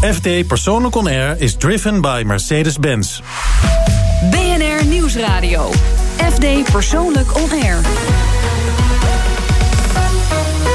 [0.00, 3.20] FD Persoonlijk On Air is driven by Mercedes-Benz.
[4.30, 5.70] BNR Nieuwsradio.
[6.16, 7.80] FD Persoonlijk On Air.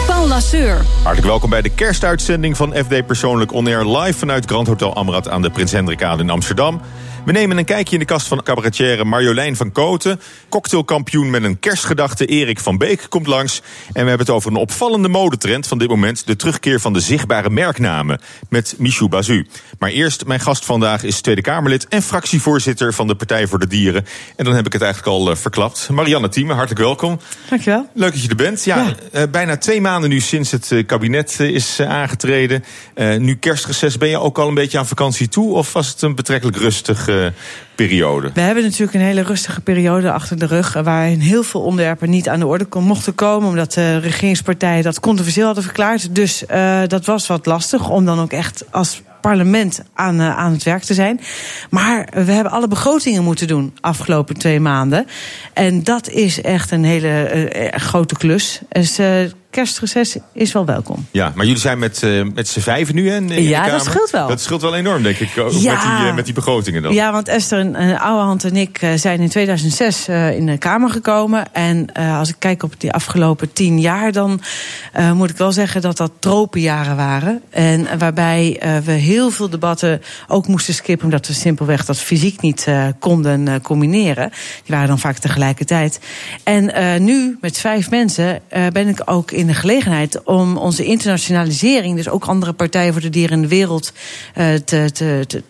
[0.07, 0.81] Paul Lasseur.
[0.96, 5.29] Hartelijk welkom bij de kerstuitzending van FD Persoonlijk On Air live vanuit Grand Hotel Amrad
[5.29, 6.81] aan de Prins Hendrikade in Amsterdam.
[7.25, 10.19] We nemen een kijkje in de kast van cabaretière Marjolein van Koten.
[10.49, 13.61] Cocktailkampioen met een kerstgedachte Erik van Beek komt langs.
[13.87, 16.27] En we hebben het over een opvallende modetrend van dit moment.
[16.27, 19.47] De terugkeer van de zichtbare merknamen met Michou Bazu.
[19.79, 23.67] Maar eerst, mijn gast vandaag is Tweede Kamerlid en fractievoorzitter van de Partij voor de
[23.67, 24.05] Dieren.
[24.36, 25.89] En dan heb ik het eigenlijk al uh, verklapt.
[25.89, 27.19] Marianne Thieme, hartelijk welkom.
[27.50, 27.89] Dankjewel.
[27.93, 28.64] Leuk dat je er bent.
[28.64, 29.21] Ja, ja.
[29.21, 32.64] Uh, bijna twee maanden nu sinds het uh, kabinet is aangetreden.
[33.17, 35.53] nu kerstreces, ben je ook al een beetje aan vakantie toe?
[35.53, 37.09] Of was het een betrekkelijk rustig
[37.75, 38.31] periode?
[38.33, 40.73] We hebben natuurlijk een hele rustige periode achter de rug.
[40.73, 43.49] Waarin heel veel onderwerpen niet aan de orde mochten komen.
[43.49, 46.16] Omdat de regeringspartijen dat controversieel hadden verklaard.
[46.16, 50.52] Dus uh, dat was wat lastig om dan ook echt als parlement aan, uh, aan
[50.52, 51.19] het werk te zijn.
[51.69, 55.08] Maar we hebben alle begrotingen moeten doen afgelopen twee maanden.
[55.53, 58.61] En dat is echt een hele uh, grote klus.
[58.70, 59.00] Dus
[59.54, 61.06] kerstreces is wel welkom.
[61.12, 64.10] Ja, maar jullie zijn met, uh, met z'n vijven nu in, in Ja, dat scheelt
[64.10, 64.28] wel.
[64.28, 65.73] Dat scheelt wel enorm, denk ik, ook ja.
[65.73, 66.94] met, die, uh, met die begrotingen dan.
[66.94, 70.58] Ja, want Esther, een, een oude hand en ik uh, zijn in 2006 in de
[70.58, 71.54] Kamer gekomen.
[71.54, 74.42] En als ik kijk op die afgelopen tien jaar, dan
[75.14, 77.42] moet ik wel zeggen dat dat tropenjaren waren.
[77.50, 82.67] En waarbij we heel veel debatten ook moesten skippen, omdat we simpelweg dat fysiek niet
[83.00, 84.30] konden combineren.
[84.64, 86.00] Die waren dan vaak tegelijkertijd.
[86.44, 86.72] En
[87.04, 92.25] nu, met vijf mensen, ben ik ook in de gelegenheid om onze internationalisering, dus ook
[92.25, 93.94] andere partijen voor de dieren in de wereld,
[94.38, 95.44] uh, te, te, te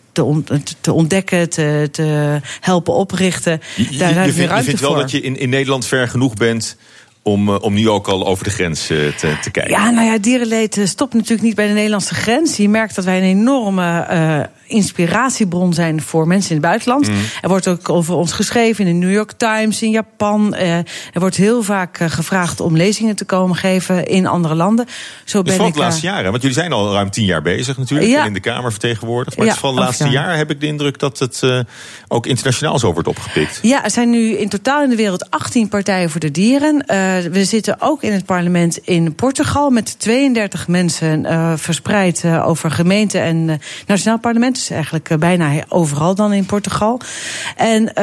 [0.81, 3.61] te, ontdekken, te, te helpen oprichten.
[3.75, 4.99] Je, Daar je, je, vindt, je vindt wel voor.
[4.99, 6.77] dat je in, in Nederland ver genoeg bent
[7.23, 9.71] om, om nu ook al over de grens te, te kijken?
[9.71, 12.57] Ja, nou ja, dierenleed stopt natuurlijk niet bij de Nederlandse grens.
[12.57, 14.39] Je merkt dat wij een enorme uh,
[14.75, 17.07] inspiratiebron zijn voor mensen in het buitenland.
[17.07, 17.15] Mm.
[17.41, 20.55] Er wordt ook over ons geschreven in de New York Times, in Japan.
[20.55, 24.87] Uh, er wordt heel vaak gevraagd om lezingen te komen geven in andere landen.
[25.23, 27.41] Zo dus ben van ik, de laatste jaren, want jullie zijn al ruim tien jaar
[27.41, 28.25] bezig natuurlijk, ja.
[28.25, 29.37] in de Kamer vertegenwoordigd.
[29.37, 31.43] Maar ja, het is van de laatste jaar heb ik de indruk dat het
[32.07, 33.59] ook internationaal zo wordt opgepikt.
[33.61, 36.85] Ja, er zijn nu in totaal in de wereld 18 partijen voor de dieren.
[37.31, 41.25] We zitten ook in het parlement in Portugal met 32 mensen
[41.59, 46.99] verspreid over gemeenten en nationaal parlement is eigenlijk bijna overal dan in Portugal.
[47.55, 47.93] En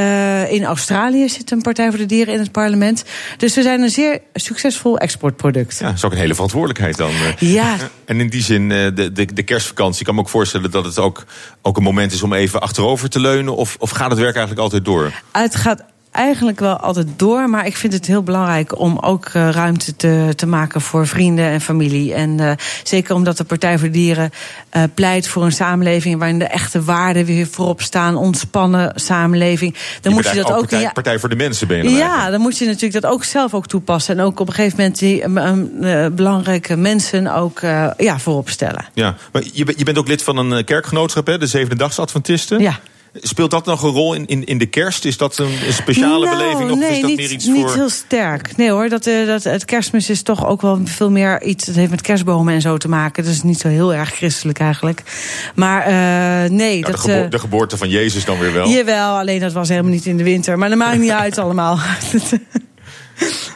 [0.50, 3.04] in Australië zit een Partij voor de Dieren in het parlement.
[3.37, 5.78] Dus we zijn een zeer succesvol exportproduct.
[5.78, 7.10] Ja, dat is ook een hele verantwoordelijkheid dan.
[7.38, 7.77] Ja.
[8.04, 10.98] En in die zin, de, de, de kerstvakantie, ik kan me ook voorstellen dat het
[10.98, 11.25] ook,
[11.62, 13.56] ook een moment is om even achterover te leunen.
[13.56, 15.12] Of, of gaat het werk eigenlijk altijd door?
[15.32, 15.82] Het gaat
[16.12, 17.48] eigenlijk wel altijd door.
[17.48, 21.44] Maar ik vind het heel belangrijk om ook uh, ruimte te, te maken voor vrienden
[21.44, 22.15] en familie.
[22.15, 24.31] En uh, zeker omdat de Partij voor de Dieren
[24.72, 28.16] uh, pleit voor een samenleving waarin de echte waarden weer voorop staan.
[28.16, 29.75] Ontspannen samenleving.
[30.00, 30.59] Dan je moet je dat ook.
[30.59, 32.32] Partij, ja, partij voor de mensen ben je dan Ja, eigenlijk.
[32.32, 34.19] dan moet je natuurlijk dat ook zelf ook toepassen.
[34.19, 35.28] En ook op een gegeven moment die
[36.12, 37.60] belangrijke mensen ook
[37.97, 38.84] ja, voorop stellen.
[38.94, 42.60] Ja, maar je, je bent ook lid van een kerkgenootschap, hè, de Zevende Adventisten.
[42.60, 42.78] Ja.
[43.15, 45.04] Speelt dat nog een rol in, in, in de kerst?
[45.04, 46.71] Is dat een, een speciale nou, beleving?
[46.71, 47.75] Of nee, is dat niet, meer iets niet voor.
[47.75, 48.56] heel sterk.
[48.56, 51.66] Nee hoor, dat, uh, dat, het kerstmis is toch ook wel veel meer iets.
[51.66, 53.25] Het heeft met kerstbomen en zo te maken.
[53.25, 55.03] Dat is niet zo heel erg christelijk eigenlijk.
[55.54, 56.81] Maar uh, nee.
[56.81, 58.69] Nou, dat, de, gebo de, geboorte van Jezus dan weer wel.
[58.69, 60.59] Jawel, alleen dat was helemaal niet in de winter.
[60.59, 61.78] Maar dat maakt niet uit allemaal.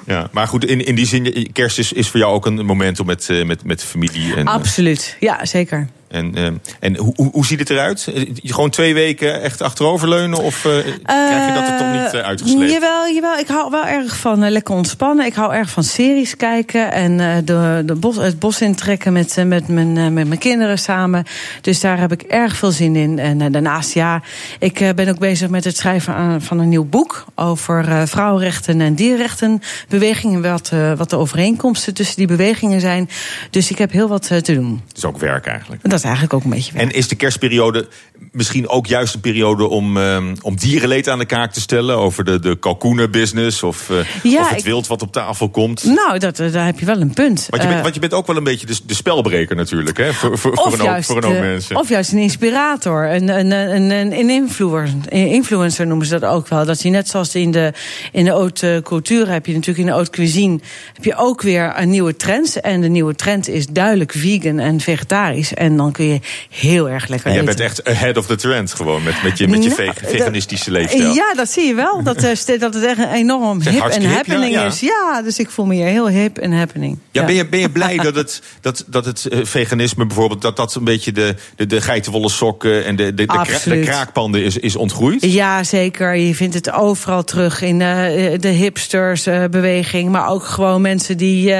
[0.06, 3.00] Ja, maar goed, in, in die zin, kerst is, is voor jou ook een moment
[3.00, 4.34] om met, met, met familie.
[4.34, 5.88] En, Absoluut, ja, zeker.
[6.14, 6.46] En, uh,
[6.80, 8.08] en hoe, hoe ziet het eruit?
[8.34, 10.38] Gewoon twee weken echt achteroverleunen?
[10.38, 12.72] Of uh, krijg je dat er toch niet uh, uitgesleept?
[12.72, 15.26] Jawel, jawel, ik hou wel erg van lekker ontspannen.
[15.26, 19.68] Ik hou erg van series kijken en de, de bos, het bos intrekken met, met,
[19.68, 21.24] mijn, met mijn kinderen samen.
[21.60, 23.18] Dus daar heb ik erg veel zin in.
[23.18, 24.22] En daarnaast, ja,
[24.58, 29.62] ik ben ook bezig met het schrijven van een nieuw boek over vrouwenrechten en dierrechten.
[29.88, 33.08] Bewegingen, wat, wat de overeenkomsten tussen die bewegingen zijn.
[33.50, 34.82] Dus ik heb heel wat te doen.
[34.88, 35.82] Het is ook werk eigenlijk.
[35.90, 36.90] Dat eigenlijk ook een beetje werk.
[36.90, 37.88] En is de kerstperiode
[38.34, 41.96] misschien ook juist een periode om, um, om dierenleed aan de kaak te stellen?
[41.96, 45.84] Over de, de kalkoenenbusiness of, uh, ja, of het ik, wild wat op tafel komt?
[45.84, 47.46] Nou, dat, daar heb je wel een punt.
[47.50, 50.12] Want je, bent, want je bent ook wel een beetje de, de spelbreker natuurlijk, hè?
[50.12, 51.76] Voor, voor, voor, een, hoop, voor een hoop mensen.
[51.76, 56.64] Of juist een inspirator, een, een, een, een influencer, influencer noemen ze dat ook wel.
[56.64, 57.72] Dat je net zoals in de,
[58.12, 60.58] in de haute cultuur heb je natuurlijk in de haute cuisine...
[60.94, 62.60] heb je ook weer een nieuwe trend.
[62.60, 65.54] En de nieuwe trend is duidelijk vegan en vegetarisch.
[65.54, 66.20] En dan dan kun je
[66.50, 67.56] heel erg lekker en jij eten.
[67.56, 70.70] bent echt ahead of the trend gewoon met, met je, met je Nou, veg- veganistische
[70.70, 71.14] leefstijl.
[71.14, 72.02] Ja, dat zie je wel.
[72.02, 74.66] Dat, eh, dat het echt een enorm hip en hartstikke hip, ja, happening ja.
[74.66, 74.80] is.
[74.80, 76.98] Ja, dus ik voel me hier heel hip en happening.
[77.10, 80.42] Ja, ben, je, ben je blij dat het, dat, dat het eh, veganisme bijvoorbeeld...
[80.42, 83.80] dat dat een beetje de, de, de geitenwolle sokken en de, de, de, kra- de
[83.80, 85.22] kraakpanden is, is ontgroeid?
[85.22, 86.14] Ja, zeker.
[86.14, 90.10] Je vindt het overal terug in eh, de hipsters-beweging.
[90.10, 91.54] maar ook gewoon mensen die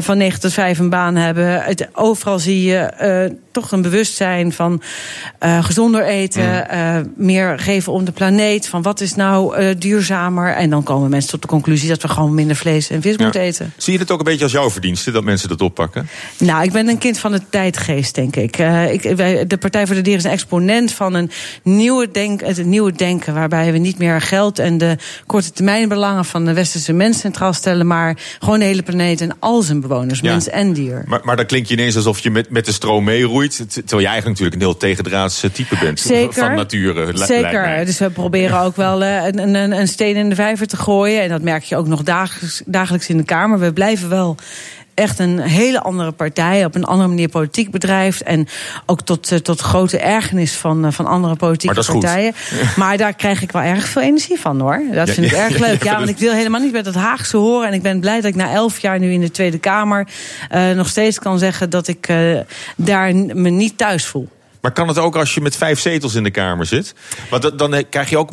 [0.00, 1.62] van 9 tot 5 een baan hebben.
[1.62, 4.82] Het, overal zie je toch een bewustzijn van
[5.38, 5.64] eh,
[6.04, 6.68] gezonder eten.
[6.68, 8.68] eh, meer geven om de planeet.
[8.68, 10.52] Van wat is nou eh, duurzamer?
[10.54, 13.22] En dan komen mensen tot de conclusie dat we gewoon minder vlees en vis Ja.
[13.22, 13.72] moeten eten.
[13.76, 16.08] Zie je het ook een beetje als jouw verdienste dat mensen dat oppakken?
[16.38, 18.58] Nou, ik ben een kind van de tijdgeest, denk ik.
[18.58, 21.30] Eh, ik wij, de Partij voor de Dieren is een exponent van een
[21.62, 23.34] nieuwe, denk, het nieuwe denken.
[23.34, 24.96] Waarbij we niet meer geld en de
[25.26, 27.86] korte termijnbelangen van de westerse mens centraal stellen.
[27.86, 30.30] Maar gewoon de hele planeet en al zijn bewoners, Ja.
[30.30, 31.02] mens en dier.
[31.06, 33.56] Maar, maar dan klink je ineens alsof je met, met de stroom meeroeit.
[33.56, 35.87] Terwijl je eigenlijk natuurlijk een heel tegendraads type bent.
[35.94, 36.32] Zeker.
[36.32, 37.16] Van nature.
[37.16, 37.84] Zeker.
[37.84, 41.22] Dus we proberen ook wel eh, een, een, een steen in de vijver te gooien.
[41.22, 43.58] En dat merk je ook nog dagelijks, dagelijks in de Kamer.
[43.58, 44.36] We blijven wel
[44.98, 46.64] echt een hele andere partij.
[46.64, 48.22] Op een andere manier politiek bedrijft.
[48.22, 48.48] En
[48.86, 52.00] ook tot, eh, tot grote ergernis van, eh, van andere politieke Maar is goed.
[52.00, 52.34] partijen.
[52.76, 54.82] Maar daar krijg ik wel erg veel energie van hoor.
[54.92, 55.82] Dat vind ik ja, erg leuk.
[55.84, 57.68] ja, want ik wil helemaal niet met dat Haagse horen.
[57.68, 60.06] En ik ben blij dat ik na elf jaar nu in de Tweede Kamer...
[60.74, 62.08] nog steeds kan zeggen dat ik
[62.76, 64.28] daar me niet thuis voel.
[64.60, 66.94] Maar kan het ook als je met vijf zetels in de Kamer zit?
[67.30, 68.30] Want dan krijg je ook,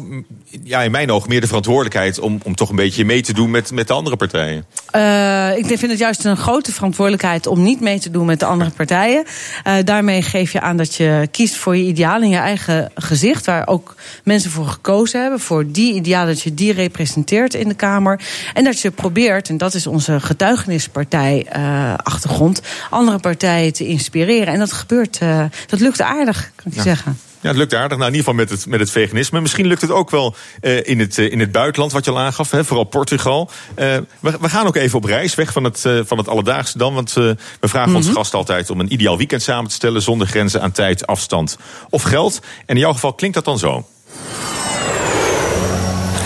[0.64, 3.52] ja, in mijn ogen, meer de verantwoordelijkheid om, om toch een beetje mee te doen
[3.52, 4.66] met, met de andere partijen.
[4.92, 8.46] Eh, ik vind het juist een grote verantwoordelijkheid om niet mee te doen met de
[8.46, 9.26] andere partijen.
[9.64, 13.46] Eh, daarmee geef je aan dat je kiest voor je ideaal in je eigen gezicht,
[13.46, 17.74] waar ook mensen voor gekozen hebben, voor die ideaal dat je die representeert in de
[17.74, 18.20] Kamer.
[18.54, 24.54] En dat je probeert, en dat is onze getuigenispartij eh, achtergrond, andere partijen te inspireren.
[24.54, 25.20] En dat gebeurt,
[25.68, 27.18] dat lukt aardig, kan ik je zeggen.
[27.42, 27.98] Ja, het lukt aardig.
[27.98, 29.42] Nou, in ieder geval met het, met het veganisme.
[29.42, 32.20] Misschien lukt het ook wel eh, in, het, eh, in het buitenland, wat je al
[32.20, 32.52] aangaf.
[32.52, 33.50] Hè, vooral Portugal.
[33.76, 36.78] Eh, we, we gaan ook even op reis, weg van het, eh, van het alledaagse
[36.78, 36.94] dan.
[36.94, 37.24] Want eh,
[37.60, 40.02] we vragen onze gast altijd om een ideaal weekend samen te stellen...
[40.02, 41.58] zonder grenzen aan tijd, afstand
[41.90, 42.40] of geld.
[42.66, 43.86] En in jouw geval klinkt dat dan zo.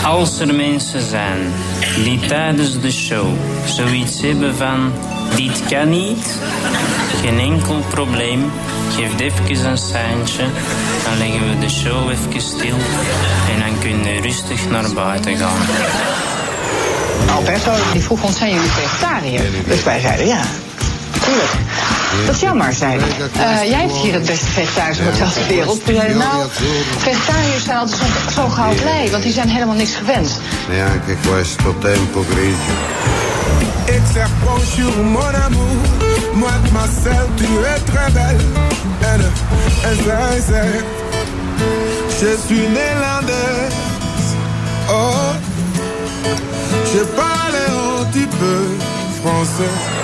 [0.04, 1.52] Als er mensen zijn
[2.04, 3.26] die tijdens de show
[3.66, 4.92] zoiets hebben van
[5.36, 6.38] dit kan niet,
[7.22, 8.50] geen enkel probleem,
[8.96, 10.44] geef even een seintje,
[11.04, 12.76] dan leggen we de show even stil
[13.52, 15.58] en dan kun je rustig naar buiten gaan.
[17.34, 19.42] Alberto die vroeg ons, zijn jullie vegetariër?
[19.66, 20.42] Dus wij zeiden ja.
[21.24, 21.52] Tuurlijk.
[22.26, 23.62] Dat is jammer, zei hij.
[23.62, 25.84] Eh, jij hebt hier het beste vegetarische hotel ter wereld.
[25.84, 26.46] We zeiden, nou,
[26.98, 30.40] vegetariërs zijn altijd zo, zo gauw blij, want die zijn helemaal niks gewend.
[30.68, 32.74] Neanche questo tempo grigio.
[33.84, 38.38] Ik zeg bonjour mon amour Mademoiselle tu es très belle
[39.82, 40.84] en zij zegt
[42.20, 43.74] Je suis néerlandaise
[44.88, 45.34] Oh
[46.92, 47.58] Je parle
[48.00, 48.58] un petit peu
[49.22, 49.98] français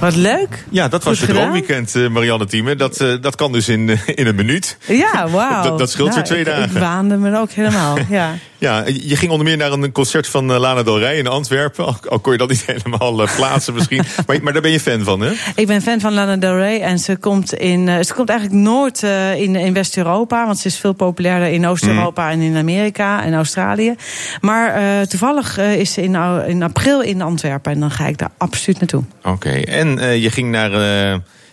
[0.00, 0.64] Wat leuk.
[0.70, 1.50] Ja, dat was Goed je gedaan.
[1.50, 2.76] droomweekend, eh, Marianne Thieme.
[2.76, 3.88] Dat, eh, dat kan dus in,
[4.20, 4.76] in een minuut.
[4.86, 5.62] Ja, wauw.
[5.68, 6.64] Dat- dat scheelt weer twee ik, dagen.
[6.64, 8.34] Ik waande me ook helemaal, ja.
[8.58, 11.84] Ja, je ging onder meer naar een concert van eh, Lana Del Rey in Antwerpen.
[11.84, 13.96] Al, al kon je dat niet helemaal eh, plaatsen misschien.
[14.26, 15.32] Maar, maar daar ben je fan van, hè?
[15.54, 18.60] Ik ben fan van Lana Del Rey en ze komt, in, eh, ze komt eigenlijk
[18.60, 19.02] nooit
[19.36, 20.46] in, in West-Europa.
[20.46, 23.94] Want ze is veel populairder in Oost-Europa en in Amerika en Australië.
[24.40, 29.02] Maar toevallig is ze in, april in Antwerpen en dan ga ik daar absoluut naartoe.
[29.22, 30.70] Oké, en je ging naar,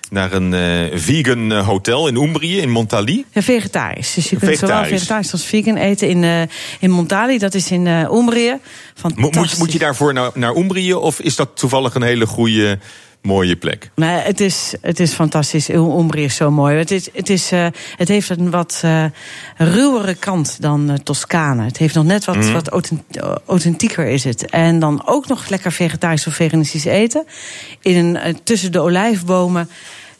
[0.09, 3.25] naar een eh, vegan eh, hotel in Umbrië, in Montali.
[3.31, 4.13] Ja, vegetarisch.
[4.13, 5.31] Dus je kunt zowel Vegetarisch.
[5.31, 6.41] als vegan eten in, eh
[6.79, 7.37] in Montali.
[7.37, 8.57] Dat is in eh Umbrië.
[9.15, 12.79] Moet, je- moet je daarvoor naar, naar Umbrië of is dat toevallig een hele goede,
[13.21, 13.89] mooie plek?
[13.95, 15.69] Nee, het is, het is fantastisch.
[15.69, 16.75] Umbrië is zo mooi.
[16.77, 17.51] Het, is, het, is,
[17.95, 19.05] het heeft een wat eh,
[19.57, 21.63] ruwere kant dan Toscane.
[21.63, 24.45] Het heeft nog net wat, wat authent- eh, authentieker is het.
[24.49, 27.25] En dan ook nog lekker vegetarisch of veganistisch eten.
[27.81, 29.69] In een, tussen de olijfbomen.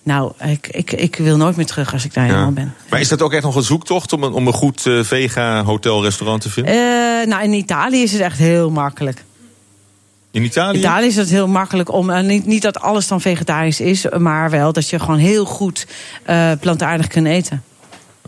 [0.06, 2.74] Nou, ik, ik, ik wil nooit meer terug als ik daar helemaal ben.
[2.90, 5.64] Maar is dat ook echt nog een zoektocht om een, om een goed eh, vega
[5.64, 6.74] hotel restaurant te vinden?
[6.74, 9.24] Eh, nou, in Italië is het echt heel makkelijk.
[10.32, 10.78] in Italië?
[10.78, 12.10] Italië is het heel makkelijk om.
[12.10, 15.88] eh, niet, niet dat alles dan vegetarisch is, maar wel dat je gewoon heel goed
[16.60, 17.64] plantaardig kunt eten.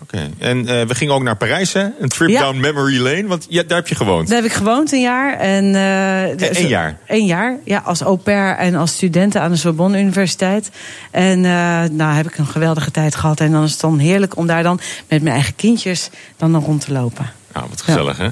[0.01, 0.30] Oké.
[0.38, 1.88] En eh, we gingen ook naar Parijs, hè?
[2.00, 2.42] Een trip Ja.
[2.42, 4.27] down memory lane, want ja, daar heb je gewoond.
[4.27, 5.38] Daar heb ik gewoond een jaar.
[5.38, 6.98] En, eh, dus- één jaar?
[7.08, 10.70] Eén jaar, ja, als au pair en als studenten aan de Sorbonne Universiteit.
[11.12, 13.39] En eh nou heb ik een geweldige tijd gehad.
[13.39, 16.66] En dan is het dan heerlijk om daar dan met mijn eigen kindjes dan nog
[16.66, 17.32] rond te lopen.
[17.54, 18.27] Nou, wat gezellig, hè?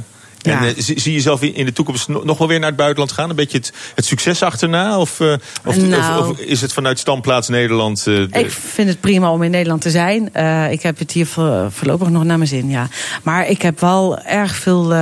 [0.45, 3.11] En uh, zie, zie je jezelf in de toekomst nog wel weer naar het buitenland
[3.11, 3.29] gaan?
[3.29, 4.99] Een beetje het, het succes achterna?
[4.99, 5.33] Of, uh,
[5.65, 8.05] of, nou, of, of, is het vanuit standplaats Nederland?
[8.07, 8.39] Uh, de...
[8.39, 10.25] Ik vind het prima om in Nederland te zijn.
[10.71, 11.27] ik heb het hier
[11.69, 12.87] voorlopig nog naar mijn zin, ja.
[13.23, 14.93] Maar ik heb wel erg veel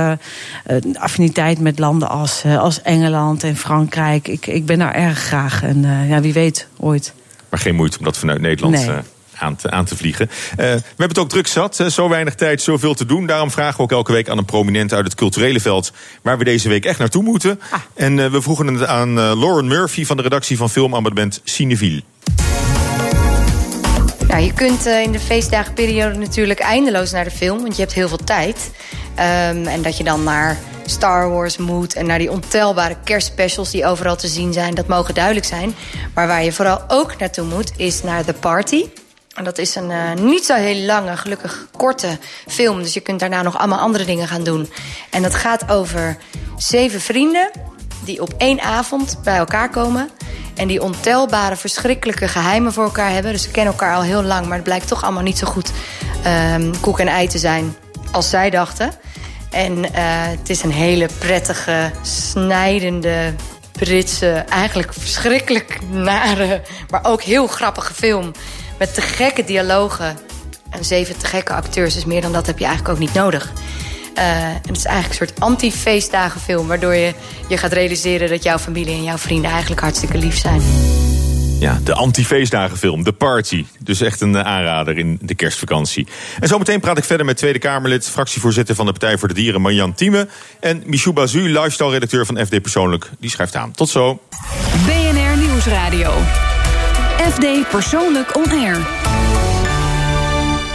[0.94, 4.28] affiniteit met landen als, als Engeland en Frankrijk.
[4.28, 5.62] Ik, ik ben daar erg graag.
[5.62, 7.14] En ja, wie weet, ooit.
[7.48, 8.86] Maar geen moeite om dat vanuit Nederland...
[8.86, 10.26] Nee aan te, aan te vliegen.
[10.30, 13.26] Uh, we hebben het ook druk zat, uh, zo weinig tijd, zoveel te doen.
[13.26, 15.92] Daarom vragen we ook elke week aan een prominent uit het culturele veld...
[16.22, 17.60] waar we deze week echt naartoe moeten.
[17.70, 17.80] Ah.
[17.94, 22.02] En uh, we vroegen het aan Lauren Murphy van de redactie van filmabonnement Cineville.
[24.28, 27.60] Ja, je kunt in de feestdagenperiode natuurlijk eindeloos naar de film...
[27.60, 28.70] want je hebt heel veel tijd.
[29.12, 31.94] Um, en dat je dan naar Star Wars moet...
[31.94, 34.74] en naar die ontelbare kerstspecials die overal te zien zijn...
[34.74, 35.74] dat mogen duidelijk zijn.
[36.14, 38.84] Maar waar je vooral ook naartoe moet, is naar The Party...
[39.34, 42.82] En dat is een uh, niet zo heel lange, gelukkig korte film.
[42.82, 44.72] Dus je kunt daarna nog allemaal andere dingen gaan doen.
[45.10, 46.16] En dat gaat over
[46.56, 47.50] zeven vrienden
[48.04, 50.10] die op één avond bij elkaar komen...
[50.54, 53.32] en die ontelbare, verschrikkelijke geheimen voor elkaar hebben.
[53.32, 55.70] Dus ze kennen elkaar al heel lang, maar het blijkt toch allemaal niet zo goed...
[56.54, 57.76] Um, koek en ei te zijn
[58.12, 58.90] als zij dachten.
[59.50, 59.88] En uh,
[60.38, 63.34] het is een hele prettige, snijdende,
[63.72, 64.44] Britse...
[64.48, 68.32] eigenlijk verschrikkelijk nare, maar ook heel grappige film...
[68.78, 70.16] Met te gekke dialogen
[70.70, 71.94] en zeven te gekke acteurs.
[71.94, 73.52] Dus meer dan dat heb je eigenlijk ook niet nodig.
[74.18, 76.66] Uh, en het is eigenlijk een soort anti-feestdagenfilm...
[76.66, 77.14] waardoor je
[77.48, 79.50] je gaat realiseren dat jouw familie en jouw vrienden...
[79.50, 80.62] eigenlijk hartstikke lief zijn.
[81.60, 83.64] Ja, de anti-feestdagenfilm, The Party.
[83.78, 86.06] Dus echt een eh, aanrader in de kerstvakantie.
[86.40, 88.08] En zometeen praat ik verder met Tweede Kamerlid...
[88.08, 90.28] fractievoorzitter van de Partij voor de Dieren, Marjan Thieme...
[90.60, 93.10] en Michou Bazu, lifestyle-redacteur van FD Persoonlijk.
[93.18, 93.72] Die schrijft aan.
[93.72, 94.20] Tot zo.
[94.86, 96.12] BNR Nieuwsradio.
[97.30, 98.86] FD Persoonlijk On Air.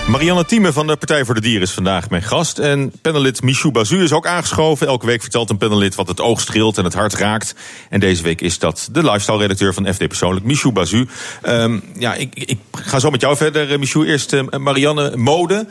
[0.07, 2.59] Marianne Thieme van de Partij voor de Dieren is vandaag mijn gast.
[2.59, 4.87] En panelid Michou Bazu is ook aangeschoven.
[4.87, 7.55] Elke week vertelt een panelid wat het oog streelt en het hart raakt.
[7.89, 11.07] En deze week is dat de lifestyle-redacteur van FD Persoonlijk, Michou Bazu.
[11.47, 14.07] Um, ja, ik, ik, ga zo met jou verder, eh, Michou.
[14.07, 15.67] Eerst uh, Marianne, mode.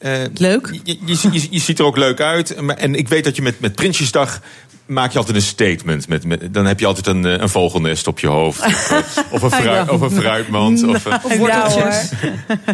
[0.00, 0.80] Uh, leuk.
[0.84, 2.54] Je, je, je, je, ziet er ook leuk uit.
[2.54, 4.40] En ik weet dat je met, met Prinsjesdag
[4.86, 6.08] maak je altijd een statement.
[6.08, 8.64] Met, met, dan heb je altijd een, eh, een vogelnest op je hoofd.
[8.64, 8.98] Of, eh,
[9.30, 10.84] of, een, fruit, of een fruitmand.
[10.84, 12.10] Of, of worteltjes.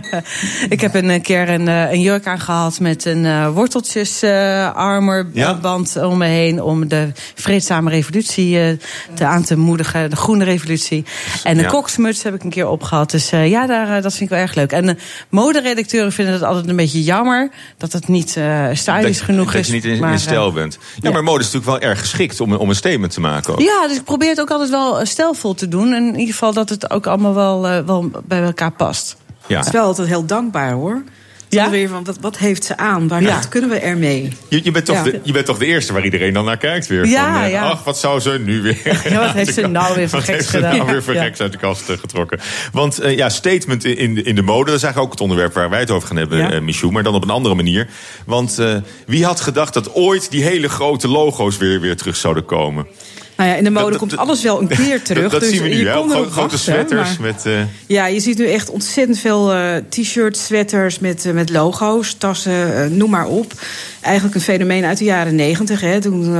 [0.69, 4.31] ik heb een keer een, een jurk aangehad met een uh, worteltjes uh,
[5.33, 5.59] ja?
[6.03, 6.63] om me heen.
[6.63, 8.79] Om de vreedzame revolutie uh,
[9.15, 10.11] te aan te moedigen.
[10.11, 11.05] De groene revolutie.
[11.45, 11.69] En een ja.
[11.69, 13.11] koksmuts heb ik een keer opgehad.
[13.11, 14.73] Dus ja, daar, dat vind ik wel erg leuk.
[14.73, 14.97] En de
[15.29, 17.51] moderedacteuren vinden het altijd een beetje jammer.
[17.77, 18.39] Dat het niet
[18.73, 19.67] stylish genoeg dat is.
[19.67, 20.79] Dat je niet in, maar, in stijl bent.
[21.01, 23.53] Ja, maar mode is natuurlijk wel erg geschikt om, om een statement te maken.
[23.53, 23.61] Ook.
[23.61, 25.93] Ja, dus ik probeer het ook altijd wel stijlvol te doen.
[25.93, 29.17] En in ieder geval dat het ook allemaal wel, uh, wel bij elkaar past.
[29.47, 29.57] Ja.
[29.57, 31.03] Het is wel altijd heel dankbaar hoor.
[31.55, 31.71] Ja?
[31.71, 33.09] Weer van, wat, wat heeft ze aan?
[33.09, 33.41] Waar ja.
[33.49, 34.33] kunnen we ermee?
[34.49, 35.03] Je, je, bent toch ja.
[35.03, 37.07] de, je bent toch de eerste waar iedereen dan naar kijkt weer.
[37.07, 37.63] Ja, van, uh, ja.
[37.63, 39.03] Ach, wat zou ze nu weer...
[39.11, 40.77] Ja, wat heeft ze nou weer voor geks gedaan?
[40.77, 42.41] nou weer voor geks uit de kast uh, getrokken?
[42.73, 45.55] Want uh, ja, statement in, de, in de mode, dat is eigenlijk ook het onderwerp
[45.55, 46.61] waar wij het over gaan hebben, ja.
[46.61, 46.93] Michou.
[46.93, 47.89] Maar dan op een andere manier.
[48.27, 48.59] Want
[49.07, 52.87] wie had gedacht dat ooit die hele grote logo's weer, weer terug zouden komen?
[53.43, 55.31] Nou ja, in de mode dat, komt dat, alles wel een keer terug.
[55.31, 57.47] Dat, dus zien we nu, je kon Grote, sweaters maar, met...
[57.47, 57.61] Uh...
[57.87, 62.97] Ja, je ziet nu echt ontzettend veel uh, t-shirts, sweaters met, uh, met logo's, tassen,
[62.97, 63.53] noem maar op.
[64.03, 66.01] Eigenlijk een fenomeen uit de jaren negentig.
[66.01, 66.37] Toen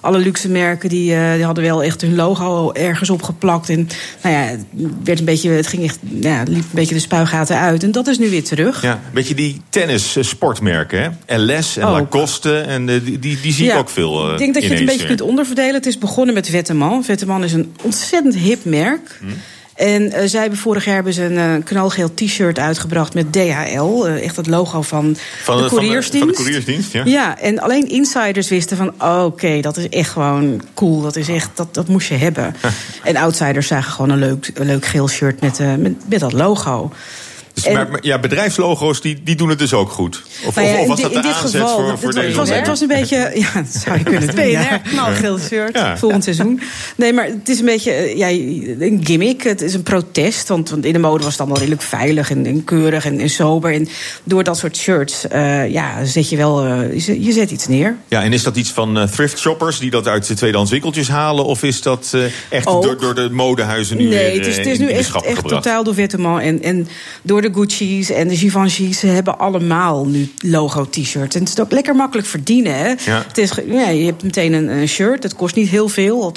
[0.00, 3.68] alle luxe merken die, die hadden wel echt hun logo ergens opgeplakt.
[3.68, 3.88] En
[4.22, 4.64] nou ja, het,
[5.04, 7.82] werd een beetje, het ging echt, ja, liep een beetje de spuigaten uit.
[7.82, 8.82] En dat is nu weer terug.
[8.82, 11.36] Ja, een beetje die tennis sportmerken, hè?
[11.36, 11.92] LS en Ook.
[11.92, 12.58] Lacoste.
[12.58, 14.86] En die, die, die zie ja, ik ook veel Ik denk dat je het een
[14.86, 15.74] beetje kunt onderverdelen.
[15.74, 17.04] Het is begonnen met Vetteman.
[17.04, 19.18] Vetteman is een ontzettend hip merk.
[19.20, 19.26] Hm.
[19.74, 24.06] En uh, zij hebben vorig jaar hebben ze een uh, knalgeel t-shirt uitgebracht met DHL.
[24.06, 26.18] Uh, echt het logo van, van de couriersdienst.
[26.18, 27.04] Van de, van de couriersdienst, ja.
[27.04, 28.88] Ja, en alleen insiders wisten van...
[28.88, 31.00] Oké, okay, dat is echt gewoon cool.
[31.00, 32.54] Dat, is echt, dat, dat moest je hebben.
[33.04, 36.92] en outsiders zagen gewoon een leuk, een leuk geel shirt met, met, met dat logo.
[37.54, 40.22] Dus, en, maar, ja, bedrijfslogo's die, die doen het dus ook goed.
[40.46, 42.66] Of, ja, of was dat de in dit aanzet geval, voor, voor het, was, het
[42.66, 44.50] was een beetje, ja, dat zou je kunnen doen.
[44.50, 44.78] Ja.
[44.78, 45.74] knalgeel shirt.
[45.76, 45.96] Ja.
[45.96, 46.60] Volgend seizoen.
[46.96, 49.42] Nee, maar het is een beetje ja, een gimmick.
[49.42, 50.48] Het is een protest.
[50.48, 53.30] Want, want in de mode was het allemaal redelijk veilig en, en keurig en, en,
[53.30, 53.72] sober.
[53.72, 53.88] En
[54.24, 57.96] door dat soort shirts uh, ja, zet je wel uh, je, je, zet iets neer.
[58.08, 61.08] Ja, en is dat iets van uh, thrift shoppers die dat uit de tweedehands winkeltjes
[61.08, 61.44] halen?
[61.44, 62.16] Of is dat
[62.48, 65.48] echt door, door, de modehuizen nu nee, weer het is, het is nu echt, echt
[65.48, 66.88] totaal door Vetteman en, en
[67.22, 71.34] door de Gucci's en de Givenchy's ze hebben allemaal nu logo-t-shirts.
[71.34, 72.74] En het is ook lekker makkelijk verdienen.
[72.74, 72.88] Hè?
[72.88, 73.24] Ja.
[73.26, 76.32] Het is, ja, je hebt meteen een, een shirt, dat kost niet heel veel.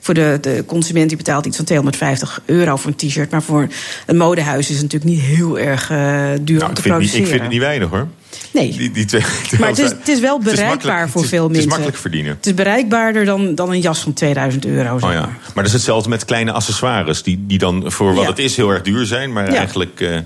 [0.00, 3.30] Voor de, de consument die betaalt iets van 250 euro voor een t-shirt.
[3.30, 3.68] Maar voor
[4.06, 5.96] een modehuis is het natuurlijk niet heel erg uh,
[6.40, 7.00] duur nou, om te ik vind produceren.
[7.00, 8.08] Niet, ik vind het niet weinig hoor.
[8.52, 8.70] Nee.
[8.76, 9.22] Die, die twee,
[9.58, 11.54] maar het is, het is wel bereikbaar voor veel mensen.
[11.54, 12.34] Het is makkelijk verdienen.
[12.36, 14.94] Het is bereikbaarder dan, dan een jas van 2000 euro.
[14.94, 15.20] Oh ja.
[15.20, 17.22] Maar dat is hetzelfde met kleine accessoires.
[17.22, 18.30] Die, die dan voor wat Ja.
[18.30, 19.32] het is heel erg duur zijn.
[19.32, 19.56] Maar Ja.
[19.56, 20.18] eigenlijk eh,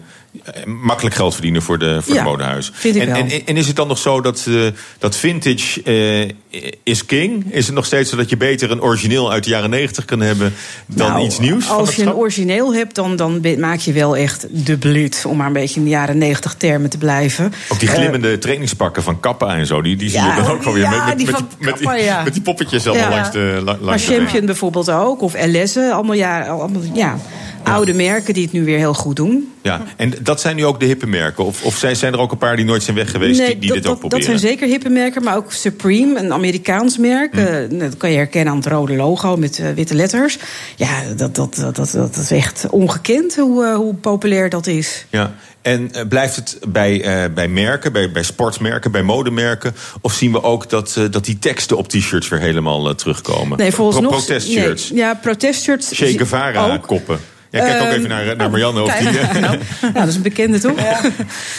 [0.66, 2.70] makkelijk geld verdienen voor de, voor Ja, de modehuis.
[2.74, 3.16] vind ik en, wel.
[3.16, 4.54] en, en is het dan nog zo dat, eh,
[4.98, 7.52] dat vintage eh, is king?
[7.52, 10.20] Is het nog steeds zo dat je beter een origineel uit de jaren 90 kan
[10.20, 10.52] hebben
[10.86, 11.68] dan Nou, iets nieuws?
[11.70, 15.24] Als het je een origineel hebt, dan, dan maak je wel echt de blut.
[15.26, 17.52] Om maar een beetje in de jaren 90 termen te blijven.
[17.68, 19.82] Ook die Eh, glimmende trainingspakken van Kappa en zo.
[19.82, 20.82] Die, die zie Ja, je dan ook wel weer.
[20.82, 22.22] ja, met, met, die met, die, met, die, Kappa, ja.
[22.22, 24.16] met die poppetjes allemaal langs de la- langs Maar de weg.
[24.16, 25.90] Champion bijvoorbeeld ook, of Ellesse.
[25.92, 27.18] Allemaal, ja, allemaal ja,
[27.62, 29.52] oude merken die het nu weer heel goed doen.
[29.62, 31.44] Ja, en dat zijn nu ook de hippe merken?
[31.44, 33.68] Of, of zijn, zijn er ook een paar die nooit zijn weg geweest die, die
[33.68, 34.26] dat, dit ook dat, proberen?
[34.32, 37.32] dat zijn zeker hippe merken, maar ook Supreme, een Amerikaans merk.
[37.32, 37.38] Hm.
[37.38, 40.38] Eh, dat kan je herkennen aan het rode logo met eh, witte letters.
[40.76, 45.06] Ja, dat, dat, dat, dat, dat is echt ongekend hoe, eh, hoe populair dat is.
[45.10, 45.34] Ja.
[45.62, 49.74] En blijft het bij, bij merken, bij, bij sportmerken, bij modemerken?
[50.00, 53.58] Of zien we ook dat, dat die teksten op t-shirts weer helemaal terugkomen?
[53.58, 54.16] Nee, volgens Pro- nog.
[54.16, 55.90] Protestshirts, Nee, ja, protestshirts.
[55.92, 56.86] Che Guevara ook.
[56.86, 57.18] koppen.
[57.50, 58.82] Ja, kijk ook Ehm, even naar, naar Marianne.
[58.82, 60.72] Of Kijk, die, eh, nou, nou, dat is een bekende, toch?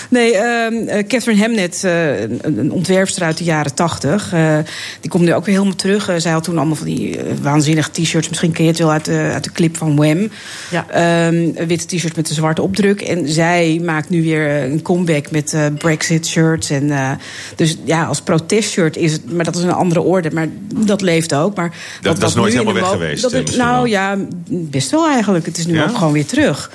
[0.10, 4.34] Nee, ehm, eh, Catherine Hemnet, eh, een, ontwerpster uit de jaren tachtig...
[4.34, 4.58] eh,
[5.02, 6.10] die komt nu ook weer helemaal terug.
[6.18, 8.28] Zij had toen allemaal van die waanzinnige t-shirts.
[8.28, 10.30] Misschien ken je het wel uit de, uit de clip van Wham.
[10.72, 10.86] Ja.
[10.90, 13.02] Ehm, een witte t-shirt met een zwarte opdruk.
[13.02, 16.70] En zij maakt nu weer een comeback met eh, Brexit-shirts.
[16.70, 17.12] En, eh,
[17.56, 19.32] dus ja, als protestshirt is het...
[19.34, 20.48] Maar dat is een andere orde, maar
[20.86, 21.56] dat leeft ook.
[21.56, 21.72] Maar
[22.02, 24.18] Dat- dat is nooit helemaal weg geweest, dat nou ja,
[24.50, 25.46] best wel eigenlijk.
[25.46, 25.90] Het is nu Ja?
[25.90, 26.72] ook gewoon weer terug.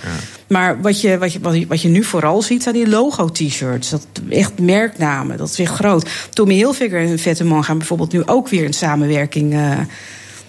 [0.46, 3.90] Maar wat je, wat, je, wat, je, wat je nu vooral ziet, zijn die logo-t-shirts.
[3.90, 6.08] Dat echt merknamen, dat is weer groot.
[6.32, 9.70] Tommy Hilfiger en Vetteman gaan bijvoorbeeld nu ook weer een samenwerking eh,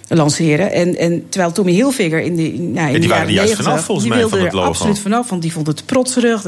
[0.08, 0.72] lanceren.
[0.72, 3.86] En, en terwijl Tommy Hilfiger in de, nou, in die waren er juist 90, vanaf,
[3.86, 4.68] volgens mij, van het logo.
[4.68, 6.44] absoluut vanaf, want die vond het protserig.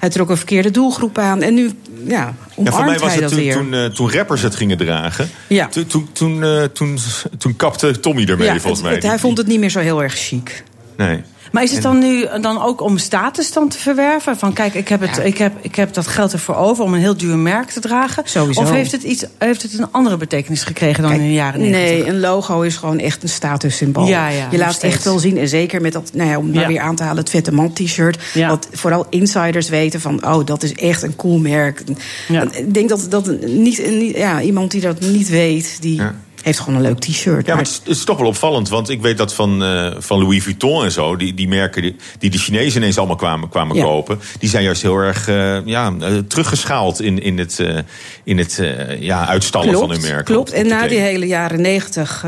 [0.00, 1.42] Hij trok een verkeerde doelgroep aan.
[1.42, 1.70] En nu
[2.06, 5.30] ja, Ja, voor mij was het toen, eh, toen rappers het gingen dragen.
[5.46, 5.66] Ja.
[5.68, 6.98] Toen, toen, toen, eh, toen,
[7.38, 8.92] toen kapte Tommy ermee, ja, volgens het- mij.
[8.94, 10.64] het- hij vond het niet meer zo heel erg chic.
[10.96, 11.20] Nee.
[11.50, 14.38] Maar is het dan nu dan ook om status dan te verwerven?
[14.38, 17.00] Van kijk, ik heb, het, ik heb, ik heb dat geld ervoor over om een
[17.00, 18.22] heel duur merk te dragen.
[18.26, 18.60] Sowieso.
[18.60, 21.90] Of heeft het, iets, heeft het een andere betekenis gekregen dan in de jaren 90?
[21.90, 24.06] Nee, een logo is gewoon echt een statussymbool.
[24.06, 24.94] Ja, ja, je laat steeds.
[24.94, 26.68] echt wel zien, en zeker met dat, nou ja, om maar Ja.
[26.68, 28.18] weer aan te halen, het vette man t-shirt.
[28.34, 28.48] Ja.
[28.48, 31.82] Wat vooral insiders weten van, oh, dat is echt een cool merk.
[32.52, 36.14] Ik denk dat, dat niet, niet, ja, iemand die dat niet weet, die Ja.
[36.42, 37.46] Heeft gewoon een leuk t-shirt.
[37.46, 38.68] Ja, maar het is, het is toch wel opvallend.
[38.68, 41.16] Want ik weet dat van, eh, van Louis Vuitton en zo...
[41.16, 43.82] die, die merken die, die de Chinezen ineens allemaal kwamen, kwamen Ja.
[43.82, 44.20] kopen...
[44.38, 47.62] die zijn juist heel erg eh, ja, eh, teruggeschaald in, in het,
[48.24, 48.62] in het
[48.98, 50.24] ja, uitstallen van hun merken.
[50.24, 50.48] Klopt.
[50.50, 52.24] op- op En na die hele jaren negentig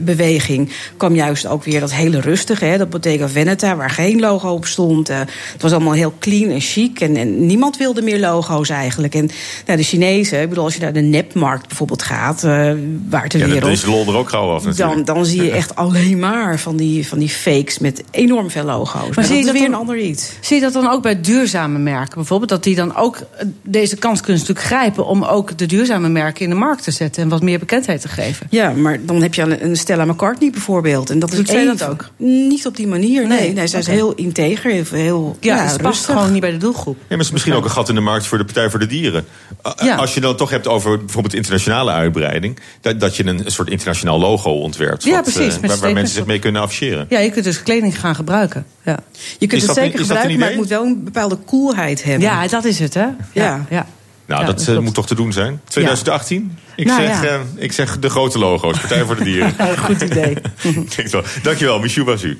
[0.00, 2.64] beweging kwam juist ook weer dat hele rustige.
[2.64, 5.08] Hè, dat Bottega Veneta, waar geen logo op stond.
[5.08, 7.00] Het was allemaal heel clean en chic.
[7.00, 9.14] En, en niemand wilde meer logo's eigenlijk.
[9.14, 9.30] En
[9.66, 13.53] nou, de Chinezen, ik bedoel, als je naar de nepmarkt bijvoorbeeld gaat, waar Ja, dan
[13.54, 13.72] wereld.
[13.72, 15.06] is de lol er ook gauw af natuurlijk.
[15.06, 18.64] Dan, dan zie je echt alleen maar van die, van die fakes met enorm veel
[18.64, 19.16] logo's.
[19.16, 20.32] Maar, zie je dat is weer dan- een ander iets.
[20.40, 22.50] Zie je dat dan ook bij duurzame merken bijvoorbeeld?
[22.50, 25.06] Dat die dan ook eh, deze kans kunnen natuurlijk grijpen...
[25.06, 27.22] om ook de duurzame merken in de markt te zetten...
[27.22, 28.46] en wat meer bekendheid te geven.
[28.50, 31.10] Ja, maar dan heb je een, een Stella McCartney bijvoorbeeld.
[31.10, 32.08] En dat is Doet zij één dat ook?
[32.16, 33.38] Niet op die manier, nee.
[33.38, 36.96] Nee, nee, zij is heel integer, heel, heel Ja, past gewoon niet bij de doelgroep.
[36.96, 38.78] Ja, maar het is misschien ook een gat in de markt voor de Partij voor
[38.78, 39.24] de Dieren.
[39.82, 39.96] Ja.
[39.96, 42.58] Als je dan toch hebt over bijvoorbeeld internationale uitbreiding...
[42.80, 45.04] dat, dat je een soort internationaal logo ontwerpt.
[45.04, 47.06] Ja, wat, precies, eh, waar, mensen zich mee kunnen afficheren.
[47.08, 48.66] Ja, je kunt dus kleding gaan gebruiken.
[48.84, 48.98] Ja,
[49.38, 52.02] Je kunt Is het dat- zeker een gebruiken, maar het moet wel een bepaalde coolheid
[52.04, 52.22] hebben.
[52.28, 53.06] ja dat is het, hè?
[53.32, 53.66] Ja.
[53.70, 53.86] ja.
[54.26, 55.60] Nou, Ja, dat dat eh, moet toch te doen zijn?
[55.68, 56.58] 2018?
[56.76, 57.28] Ik, Nou, zeg, ja.
[57.28, 59.54] eh, ik zeg de grote logo's, Partij voor de Dieren.
[59.78, 60.36] Goed idee.
[61.10, 61.22] Wel.
[61.42, 62.38] Dankjewel, Michou Basu.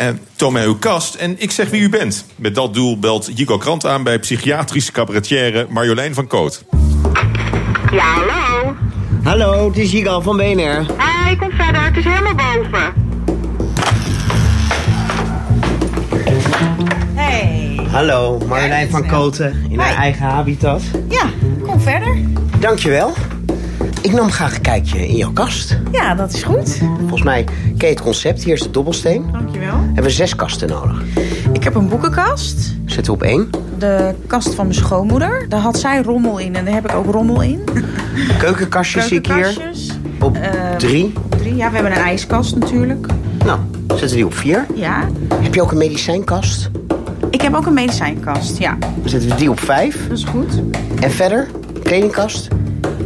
[0.00, 2.24] Uh, toon mij uw kast en ik zeg wie u bent.
[2.36, 6.64] Met dat doel belt Jico Krant aan bij psychiatrische cabaretière Marjolein van Koot.
[7.92, 8.39] Ja, hallo.
[9.22, 10.86] Hallo, het is Jigal van BNR.
[10.96, 11.84] Hé, kom verder.
[11.84, 12.92] Het is helemaal boven.
[17.14, 17.80] Hey.
[17.90, 20.82] Hallo, Marjolein van Koten in haar eigen habitat.
[21.08, 21.24] Ja,
[21.62, 22.16] kom verder.
[22.60, 23.12] Dankjewel.
[24.10, 25.76] Ik nam graag een kijkje in jouw kast.
[25.92, 26.76] Ja, dat is goed.
[26.98, 27.44] Volgens mij
[27.76, 28.42] ken je het concept.
[28.44, 29.24] Hier is de dobbelsteen.
[29.32, 29.74] Dankjewel.
[29.84, 31.02] Hebben we zes kasten nodig.
[31.52, 32.74] Ik heb een boekenkast.
[32.86, 33.50] Zetten we op één.
[33.78, 35.46] De kast van mijn schoonmoeder.
[35.48, 37.60] Daar had zij rommel in en daar heb ik ook rommel in.
[38.38, 39.60] Keukenkastjes zie ik hier.
[40.20, 41.12] Op Eh, drie.
[41.28, 41.56] Drie.
[41.56, 43.06] Ja, we hebben een ijskast natuurlijk.
[43.44, 44.66] Nou, zetten we die op vier.
[44.74, 45.08] Ja.
[45.34, 46.70] Heb je ook een medicijnkast?
[47.30, 48.76] Ik heb ook een medicijnkast, ja.
[48.80, 50.08] Dan zetten we die op vijf.
[50.08, 50.60] Dat is goed.
[51.00, 51.46] En verder,
[51.82, 52.48] kledingkast.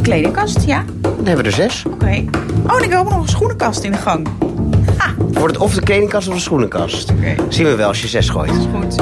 [0.03, 0.85] Kledingkast, ja.
[1.25, 1.85] Dan hebben we er zes.
[1.87, 2.25] Oké.
[2.67, 4.29] Oh, en ik heb ook nog een schoenenkast in de gang.
[5.19, 7.13] Wordt het of de kledingkast of de schoenenkast?
[7.49, 8.51] Zien we wel als je zes gooit.
[8.51, 8.97] Goed.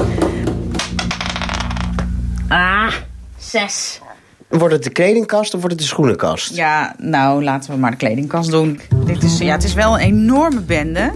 [2.49, 2.93] Ah,
[3.39, 4.01] zes.
[4.49, 6.55] Wordt het de kledingkast of wordt het de schoenenkast?
[6.55, 8.81] Ja, nou, laten we maar de kledingkast doen.
[9.05, 11.13] Dit is, ja, het is wel een enorme bende.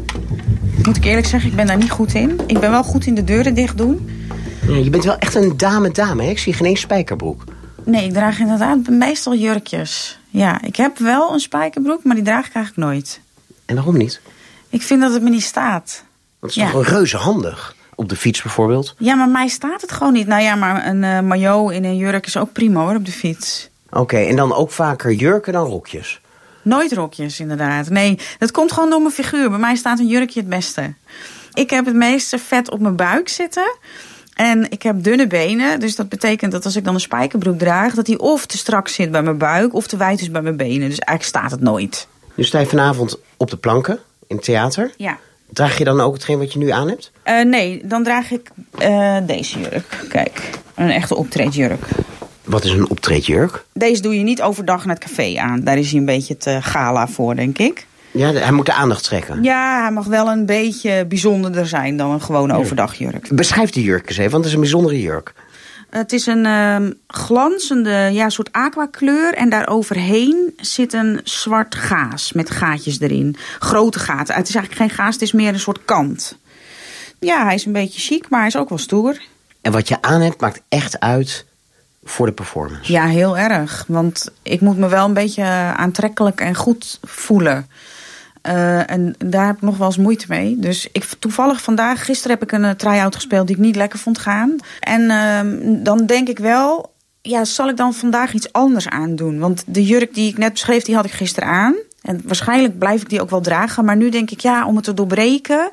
[0.82, 2.40] Moet ik eerlijk zeggen, ik ben daar niet goed in.
[2.46, 4.10] Ik ben wel goed in de deuren dicht doen.
[4.68, 6.30] Ja, je bent wel echt een dame-dame, hè?
[6.30, 7.44] Ik zie geen eens spijkerbroek.
[7.84, 10.18] Nee, ik draag inderdaad meestal jurkjes.
[10.36, 13.20] Ja, ik heb wel een spijkerbroek, maar die draag ik eigenlijk nooit.
[13.64, 14.20] En waarom niet?
[14.68, 16.04] Ik vind dat het me niet staat.
[16.40, 16.70] Dat is Ja.
[16.70, 17.74] toch een reuze handig?
[17.94, 18.94] Op de fiets bijvoorbeeld.
[18.98, 20.26] Ja, maar mij staat het gewoon niet.
[20.26, 23.12] Nou ja, maar een eh maillot in een jurk is ook prima hoor, op de
[23.12, 23.68] fiets.
[23.90, 26.20] Oké, en dan ook vaker jurken dan rokjes.
[26.62, 27.88] Nooit rokjes, inderdaad.
[27.88, 29.50] Nee, dat komt gewoon door mijn figuur.
[29.50, 30.94] Bij mij staat een jurkje het beste.
[31.54, 33.76] Ik heb het meeste vet op mijn buik zitten.
[34.36, 35.80] En ik heb dunne benen.
[35.80, 37.94] Dus dat betekent dat als ik dan een spijkerbroek draag...
[37.94, 40.56] dat die of te strak zit bij mijn buik of te wijd is bij mijn
[40.56, 40.88] benen.
[40.88, 42.08] Dus eigenlijk staat het nooit.
[42.34, 44.92] Nu sta je vanavond op de planken in het theater.
[44.96, 45.18] Ja.
[45.50, 47.10] Draag je dan ook hetgeen wat je nu aan hebt?
[47.22, 50.04] Eh, nee, dan draag ik eh, deze jurk.
[50.08, 51.88] Kijk, een echte optreedjurk.
[52.44, 53.64] Wat is een optreedjurk?
[53.72, 55.60] Deze doe je niet overdag naar het café aan.
[55.60, 57.86] Daar is hij een beetje te gala voor, denk ik.
[58.16, 59.42] Ja, hij moet de aandacht trekken.
[59.42, 63.34] Ja, hij mag wel een beetje bijzonderder zijn dan een gewone overdagjurk.
[63.34, 65.34] Beschrijf die jurk eens even, want het is een bijzondere jurk.
[65.90, 69.34] Het is een ehm, glanzende ja, soort aquakleur.
[69.34, 73.36] En daaroverheen zit een zwart gaas met gaatjes erin.
[73.58, 74.34] Grote gaten.
[74.34, 76.38] Het is eigenlijk geen gaas, het is meer een soort kant.
[77.18, 79.20] Ja, hij is een beetje chic, maar hij is ook wel stoer.
[79.60, 81.44] En wat je aan hebt maakt echt uit
[82.04, 82.92] voor de performance.
[82.92, 83.84] Ja, heel erg.
[83.88, 85.44] Want ik moet me wel een beetje
[85.76, 87.68] aantrekkelijk en goed voelen.
[88.46, 90.56] Eh, en daar heb ik nog wel eens moeite mee.
[90.58, 93.98] Dus ik, toevallig vandaag, gisteren heb ik een uh, try-out gespeeld die ik niet lekker
[93.98, 94.56] vond gaan.
[94.80, 99.38] En ehm, dan denk ik wel, ja, zal ik dan vandaag iets anders aandoen?
[99.38, 101.74] Want de jurk die ik net beschreef, die had ik gisteren aan.
[102.02, 103.84] En waarschijnlijk blijf ik die ook wel dragen.
[103.84, 105.70] Maar nu denk ik, ja, om het te doorbreken,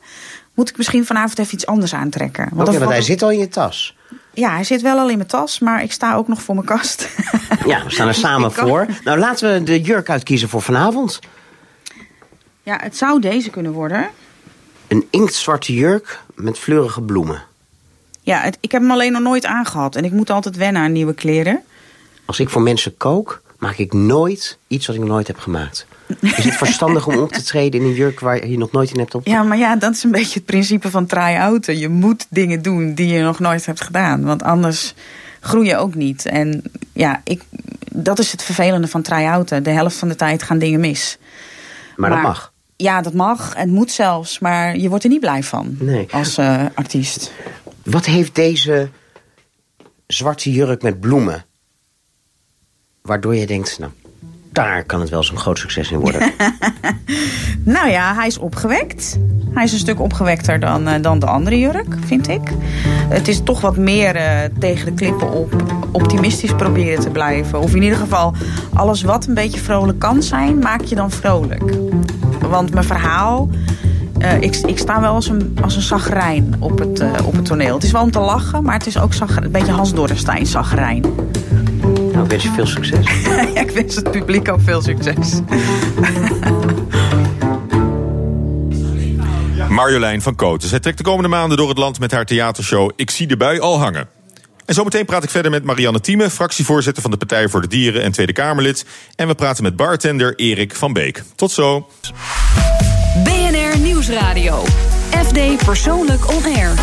[0.53, 2.45] moet ik misschien vanavond even iets anders aantrekken.
[2.45, 3.95] Oké, dan want hij zit al in je tas.
[4.33, 6.67] Ja, hij zit wel al in mijn tas, maar ik sta ook nog voor mijn
[6.67, 7.09] kast.
[7.65, 8.85] Ja, we staan er samen voor.
[9.03, 11.19] Nou, laten we de jurk uitkiezen voor vanavond.
[12.63, 14.09] Ja, het zou deze kunnen worden.
[14.87, 17.43] Een inktzwarte jurk met fleurige bloemen.
[18.21, 19.95] Ja, het- ik heb hem alleen nog nooit aangehad.
[19.95, 21.61] En ik moet altijd wennen aan nieuwe kleren.
[22.25, 25.85] Als ik voor mensen kook, maak ik nooit iets wat ik nog nooit heb gemaakt.
[26.21, 28.99] Is het verstandig om op te treden in een jurk waar je nog nooit in
[28.99, 29.27] hebt op?
[29.27, 31.77] Ja, maar ja, dat is een beetje het principe van try-outen.
[31.77, 34.23] Je moet dingen doen die je nog nooit hebt gedaan.
[34.23, 34.93] Want anders
[35.39, 36.25] groei je ook niet.
[36.25, 37.41] En ja, ik,
[37.91, 39.63] dat is het vervelende van try-outen.
[39.63, 41.17] De helft van de tijd gaan dingen mis.
[41.95, 42.52] Maar dat mag.
[42.83, 43.53] Ja, dat mag.
[43.55, 44.39] Het moet zelfs.
[44.39, 46.07] Maar je wordt er niet blij van Nee.
[46.11, 47.31] als eh, artiest.
[47.83, 48.89] Wat heeft deze
[50.07, 51.45] zwarte jurk met bloemen?
[53.01, 53.91] Waardoor je denkt, nou,
[54.51, 56.31] daar kan het wel zo'n groot succes in worden.
[57.65, 59.17] Nou ja, hij is opgewekt.
[59.53, 62.41] Hij is een stuk opgewekter dan, eh, dan de andere jurk, vind ik.
[63.09, 67.59] Het is toch wat meer eh, tegen de klippen op optimistisch proberen te blijven.
[67.59, 68.33] Of in ieder geval,
[68.73, 71.63] alles wat een beetje vrolijk kan zijn, maak je dan vrolijk.
[72.53, 73.49] Want mijn verhaal...
[74.19, 77.45] eh, ik, ik sta wel als een, als een zagrijn op het, eh, op het
[77.45, 77.73] toneel.
[77.73, 80.45] Het is wel om te lachen, maar het is ook zagr- een beetje Hans Dorrestein
[80.45, 81.01] zagrijn.
[82.11, 83.05] nou, ik wens je veel succes.
[83.53, 85.39] Ja, ik wens het publiek ook veel succes.
[89.69, 90.69] Marjolein van Koten.
[90.69, 93.59] Zij trekt de komende maanden door het land met haar theatershow Ik zie de bui
[93.59, 94.07] al hangen.
[94.65, 98.03] En zometeen praat ik verder met Marianne Thieme, fractievoorzitter van de Partij voor de Dieren
[98.03, 98.85] en Tweede Kamerlid.
[99.15, 101.23] En we praten met bartender Erik van Beek.
[101.35, 101.87] Tot zo.
[104.07, 104.63] Nieuwsradio.
[105.25, 106.73] FD Persoonlijk On Air.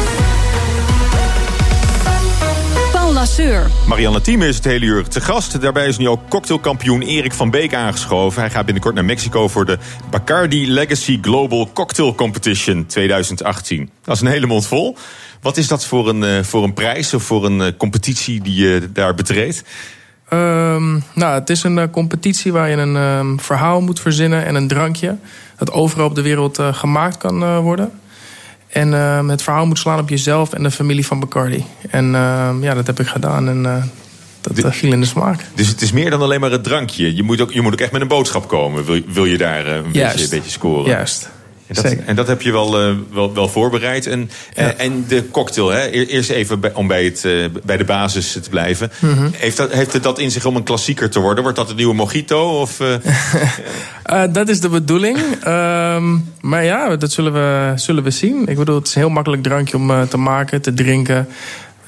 [2.93, 3.71] Paul Lasseur.
[3.87, 5.61] Marianne Thieme is het hele uur te gast.
[5.61, 8.41] Daarbij is nu ook cocktailkampioen Erik van Beek aangeschoven.
[8.41, 9.79] Hij gaat binnenkort naar Mexico voor de
[10.11, 13.91] Bacardi Legacy Global Cocktail Competition 2018.
[14.05, 14.97] Dat is een hele mond vol.
[15.41, 18.55] Wat is dat voor een, eh, voor een prijs of voor een eh, competitie die
[18.55, 19.63] je daar betreedt?
[20.31, 24.55] Ehm, nou, het is een eh, competitie waar je een ehm, verhaal moet verzinnen en
[24.55, 25.17] een drankje.
[25.57, 27.91] Dat overal op de wereld eh, gemaakt kan eh, worden.
[28.69, 31.65] En ehm, het verhaal moet slaan op jezelf en de familie van Bacardi.
[31.91, 32.13] En
[32.61, 33.91] ja, dat heb ik gedaan en
[34.41, 35.45] dat viel in de smaak.
[35.55, 37.17] Dus het is meer dan alleen maar het drankje.
[37.17, 38.85] Je moet ook, je moet ook echt met een boodschap komen.
[38.85, 40.91] Wil, wil je daar een, beetje, een beetje scoren?
[40.91, 41.31] Juist.
[41.71, 42.05] En dat, Zeker.
[42.07, 44.07] en dat heb je wel, eh, wel, wel voorbereid.
[44.07, 45.87] En, eh, en de cocktail, hè?
[45.87, 47.33] E- eerst even bij, om bij, het, eh,
[47.65, 48.91] bij de basis te blijven.
[48.99, 49.29] Mhm.
[49.33, 51.43] heeft, dat, heeft het dat in zich om een klassieker te worden?
[51.43, 52.61] Wordt dat een nieuwe mojito?
[52.61, 52.77] Of,
[54.33, 55.19] dat is de bedoeling.
[55.43, 58.47] Ehm, maar ja, dat zullen we, zullen we zien.
[58.47, 61.29] Ik bedoel, het is een heel makkelijk drankje om te maken, te drinken.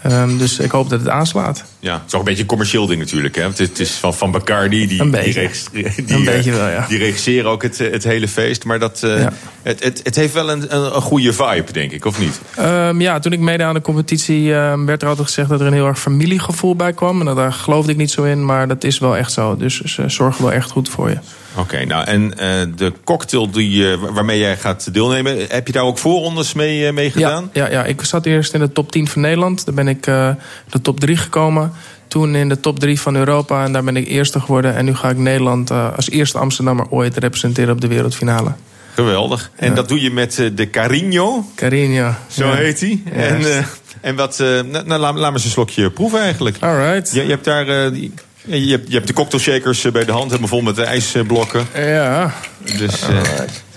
[0.02, 1.64] Ehm, dus ik hoop dat het aanslaat.
[1.78, 3.34] Ja, het is ook een beetje een commercieel ding natuurlijk.
[3.34, 3.42] Hè?
[3.42, 6.86] Want het is van, van Bacardi, die, die, Een eh, beetje wel, ja.
[6.88, 8.64] die regisseren ook het, eh, het hele feest.
[8.64, 9.32] Maar dat, eh, Ja.
[9.62, 12.40] het, het, het heeft wel een, een, een goede vibe, denk ik, of niet?
[12.56, 15.66] Ehm, ja, toen ik meedeed aan de competitie ehm, werd er altijd gezegd dat er
[15.66, 17.28] een heel erg familiegevoel bij kwam.
[17.28, 19.56] En daar geloofde ik niet zo in, maar dat is wel echt zo.
[19.56, 21.18] Dus ze zorgen wel echt goed voor je.
[21.56, 25.46] Oké, nou en eh, de cocktail die, eh, waarmee jij gaat deelnemen...
[25.48, 27.50] heb je daar ook voorrondes mee, eh, mee gedaan?
[27.52, 29.64] Ja, ja, ja, ik zat eerst in de top 10 van Nederland.
[29.64, 31.72] Daar ben ik de top 3 gekomen.
[32.08, 34.74] Toen in de top 3 van Europa en daar ben ik eerste geworden.
[34.74, 38.52] En nu ga ik Nederland als eerste Amsterdammer ooit representeren op de wereldfinale.
[38.94, 39.50] Geweldig.
[39.56, 42.14] En dat doe je met de Carino, Carino.
[42.28, 42.54] zo ja.
[42.54, 43.02] heet hij.
[43.12, 43.66] En,
[44.00, 46.56] en wat, nou, nou, laat, laat me eens een slokje proeven eigenlijk.
[46.60, 47.12] Alright.
[47.12, 47.92] Je, je hebt daar...
[47.92, 48.12] die,
[48.44, 50.84] ja, je, hebt, je hebt de cocktailshakers eh, bij de hand, helemaal vol met de
[50.84, 51.66] ijsblokken.
[51.74, 52.34] Ja.
[52.76, 53.20] Dus eh,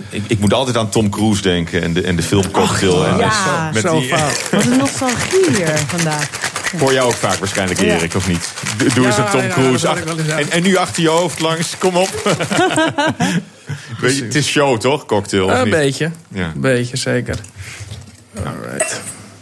[0.09, 3.05] ik, ik moet altijd aan Tom Cruise denken en de, en de film Cocktail.
[3.05, 3.69] en ja.
[3.73, 4.09] met Zo die.
[4.51, 6.29] Wat een nostalgie hier vandaag.
[6.75, 7.95] Voor jou ook vaak waarschijnlijk, Ja.
[7.95, 8.49] Erik, of niet?
[8.93, 9.87] Doe eens een Tom ja, Cruise.
[9.87, 12.09] eens, en, en nu achter je hoofd langs, kom op.
[13.99, 15.05] Weet je, het is show, toch?
[15.05, 15.73] Cocktail, of Een niet?
[15.73, 16.11] beetje.
[16.27, 16.45] Ja.
[16.45, 17.35] Een beetje, zeker.
[18.45, 18.91] Alright.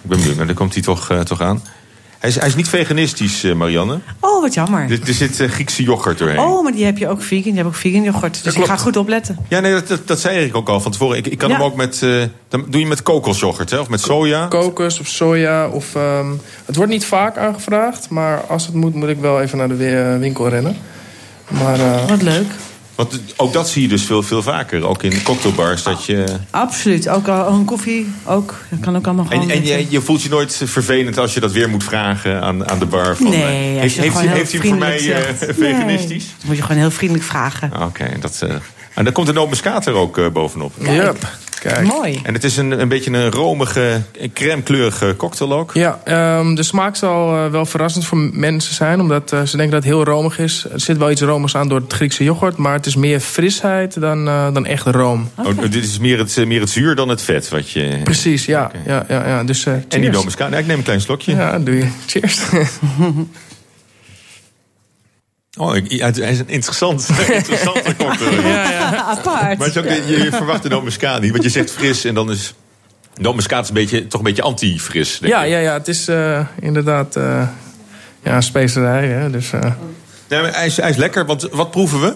[0.04, 1.64] Ik ben benieuwd, maar daar komt hij toch, eh, toch aan.
[2.24, 4.00] Hij is, hij is niet veganistisch, eh, Marianne.
[4.20, 4.92] Oh, wat jammer.
[4.92, 6.40] Er, er zit eh, Griekse yoghurt doorheen.
[6.40, 7.52] Oh, maar die heb je ook vegan.
[7.52, 8.44] Je hebt ook vegan yoghurt.
[8.44, 9.38] Dus ik ga goed opletten.
[9.48, 11.18] Ja, nee, dat, dat, dat zei ik ook al van tevoren.
[11.18, 11.56] Ik, ik kan Ja.
[11.56, 12.02] hem ook met...
[12.04, 13.78] eh, dan doe je met kokosyoghurt, hè?
[13.80, 14.48] Of met soja.
[14.48, 15.68] Kokos of soja.
[15.68, 16.28] Of, ehm,
[16.66, 18.10] het wordt niet vaak aangevraagd.
[18.10, 20.76] Maar als het moet, moet ik wel even naar de wi- winkel rennen.
[21.48, 22.48] Maar, eh, Wat leuk.
[22.96, 24.88] Want ook dat zie je dus veel, veel vaker.
[24.88, 25.84] Ook in cocktailbars.
[25.84, 27.10] Dat je, Absoluut.
[27.10, 28.08] Ook al een koffie.
[28.26, 28.56] Ook.
[28.70, 29.50] Dat kan ook allemaal gewoon.
[29.50, 32.80] en je, je voelt je nooit vervelend als je dat weer moet vragen aan, aan
[32.80, 33.16] de bar.
[33.16, 35.46] Van, Nee, eh, als heeft, je heeft, heeft hij hem voor mij eh, zegt.
[35.58, 36.24] veganistisch?
[36.24, 37.72] Nee, moet je gewoon heel vriendelijk vragen.
[37.82, 38.42] Oké, dat.
[38.42, 38.56] eh,
[38.94, 39.34] en dan komt de
[39.86, 40.74] er ook bovenop.
[40.80, 41.28] Yep.
[41.64, 41.88] Kijk.
[41.88, 42.20] Mooi.
[42.24, 44.02] En het is een, een beetje een romige,
[44.34, 45.74] crème-kleurige cocktail ook.
[45.74, 49.00] Ja, ehm, de smaak zal eh, wel verrassend voor mensen zijn.
[49.00, 50.66] Omdat eh, ze denken dat het heel romig is.
[50.72, 52.58] Er zit wel iets romigs aan door het Griekse yoghurt.
[52.58, 55.30] Maar het is meer frisheid dan, eh, dan echt room.
[55.36, 57.50] Oh, dit is meer het, eh, meer het zuur dan het vet.
[57.50, 58.00] Wat je...
[58.04, 58.72] Precies, ja.
[58.86, 59.44] ja, ja, ja.
[59.44, 60.50] Dus, eh, En die nootmuskaat.
[60.50, 61.36] Nou, ik neem een klein slokje.
[61.36, 61.88] Ja, doe je.
[62.06, 62.42] Cheers.
[65.58, 68.42] Oh, ik, hij is een interessant, interessante cocktail.
[68.42, 68.96] ja, ja.
[69.04, 69.58] Apart.
[69.58, 71.32] Maar het is ook, je, je verwacht de nootmuskaat niet.
[71.32, 72.54] Want je zegt fris en dan is...
[73.16, 75.20] Nootmuskaat is een beetje, toch een beetje anti-fris.
[75.20, 75.52] denk Ja, ik.
[75.52, 75.74] ja, ja.
[75.74, 77.48] Het is eh, inderdaad eh,
[78.24, 79.08] ja, een specerij.
[79.08, 79.62] Hè, dus, eh,
[80.30, 82.16] Nee, maar hij, is, hij is lekker, want wat proeven we?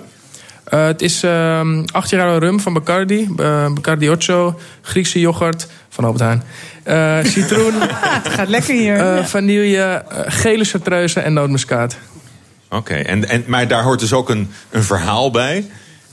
[0.63, 3.29] Eh, het is ehm 8 jaar oude rum van Bacardi.
[3.37, 4.59] eh, Bacardi Ocho.
[4.81, 6.43] Griekse yoghurt van Albert Heijn.
[7.23, 7.73] Eh, citroen,
[8.23, 8.97] Het gaat lekker hier.
[9.17, 11.97] eh, vanille, eh, gele chartreuse en nootmuskaat.
[12.69, 15.65] Oké, en, en, maar daar hoort dus ook een, een verhaal bij.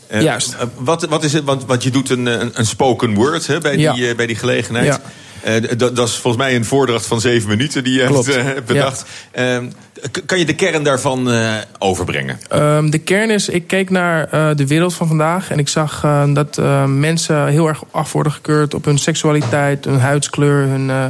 [0.07, 0.53] Eh, Juist.
[0.55, 1.45] eh, wat, wat is het?
[1.45, 3.93] Want, want je doet een, een, een spoken word hè, bij, Ja.
[3.93, 4.87] die, eh, bij die gelegenheid.
[4.87, 5.01] Ja.
[5.43, 8.35] Eh, dat, dat is volgens mij een voordracht van zeven minuten die je Klopt.
[8.35, 9.05] hebt eh, bedacht.
[9.31, 9.59] Eh,
[10.11, 12.39] k- kan je de kern daarvan eh, overbrengen?
[12.49, 15.51] Ehm, de kern is, ik keek naar eh, de wereld van vandaag...
[15.51, 18.75] en ik zag eh, dat eh, mensen heel erg af worden gekeurd...
[18.75, 21.05] op hun seksualiteit, hun huidskleur, hun, eh,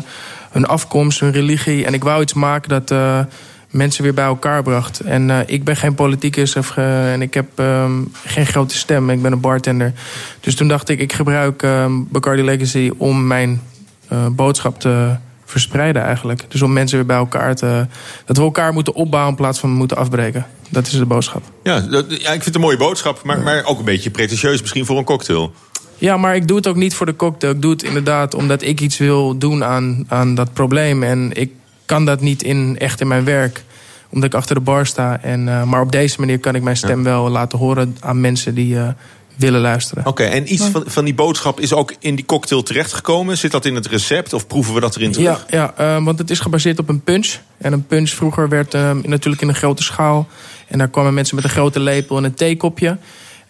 [0.51, 1.85] hun afkomst, hun religie.
[1.85, 3.21] En ik wou iets maken dat eh,
[3.75, 5.01] mensen weer bij elkaar bracht.
[5.01, 9.11] En eh, ik ben geen politicus of, en ik heb ehm, geen grote stem.
[9.11, 9.93] Ik ben een bartender.
[10.41, 12.91] Dus toen dacht ik, ik gebruik ehm, Bacardi Legacy...
[12.97, 13.63] om mijn
[14.09, 16.45] eh, boodschap te verspreiden eigenlijk.
[16.49, 17.87] Dus om mensen weer bij elkaar te...
[18.25, 20.47] dat we elkaar moeten opbouwen in plaats van moeten afbreken.
[20.69, 21.43] Dat is de boodschap.
[21.63, 24.61] Ja, dat, ja, ik vind het een mooie boodschap, maar, maar ook een beetje pretentieus
[24.61, 25.53] misschien voor een cocktail.
[25.99, 27.53] Ja, maar ik doe het ook niet voor de cocktail.
[27.53, 31.03] Ik doe het inderdaad omdat ik iets wil doen aan, aan dat probleem.
[31.03, 31.51] En ik
[31.85, 33.65] kan dat niet in, echt in mijn werk,
[34.11, 35.23] omdat ik achter de bar sta.
[35.23, 38.55] En, eh, maar op deze manier kan ik mijn stem wel laten horen aan mensen
[38.55, 38.89] die eh,
[39.37, 40.07] willen luisteren.
[40.07, 43.39] Oké, en iets van, van die boodschap is ook in die cocktail terechtgekomen?
[43.39, 45.45] Zit dat in het recept of proeven we dat erin terug?
[45.49, 47.35] Ja, ja eh, want het is gebaseerd op een punch.
[47.59, 50.29] En een punch vroeger werd natuurlijk in een grote schaal.
[50.69, 52.99] En daar kwamen mensen met een grote lepel en een theekopje.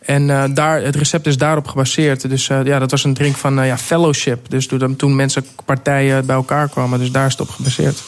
[0.07, 2.29] En eh, daar, het recept is daarop gebaseerd.
[2.29, 4.51] Dus eh, ja, dat was een drink van eh, ja, fellowship.
[4.51, 6.99] Dus toen, toen mensen, partijen bij elkaar kwamen.
[6.99, 8.03] Dus daar is het op gebaseerd.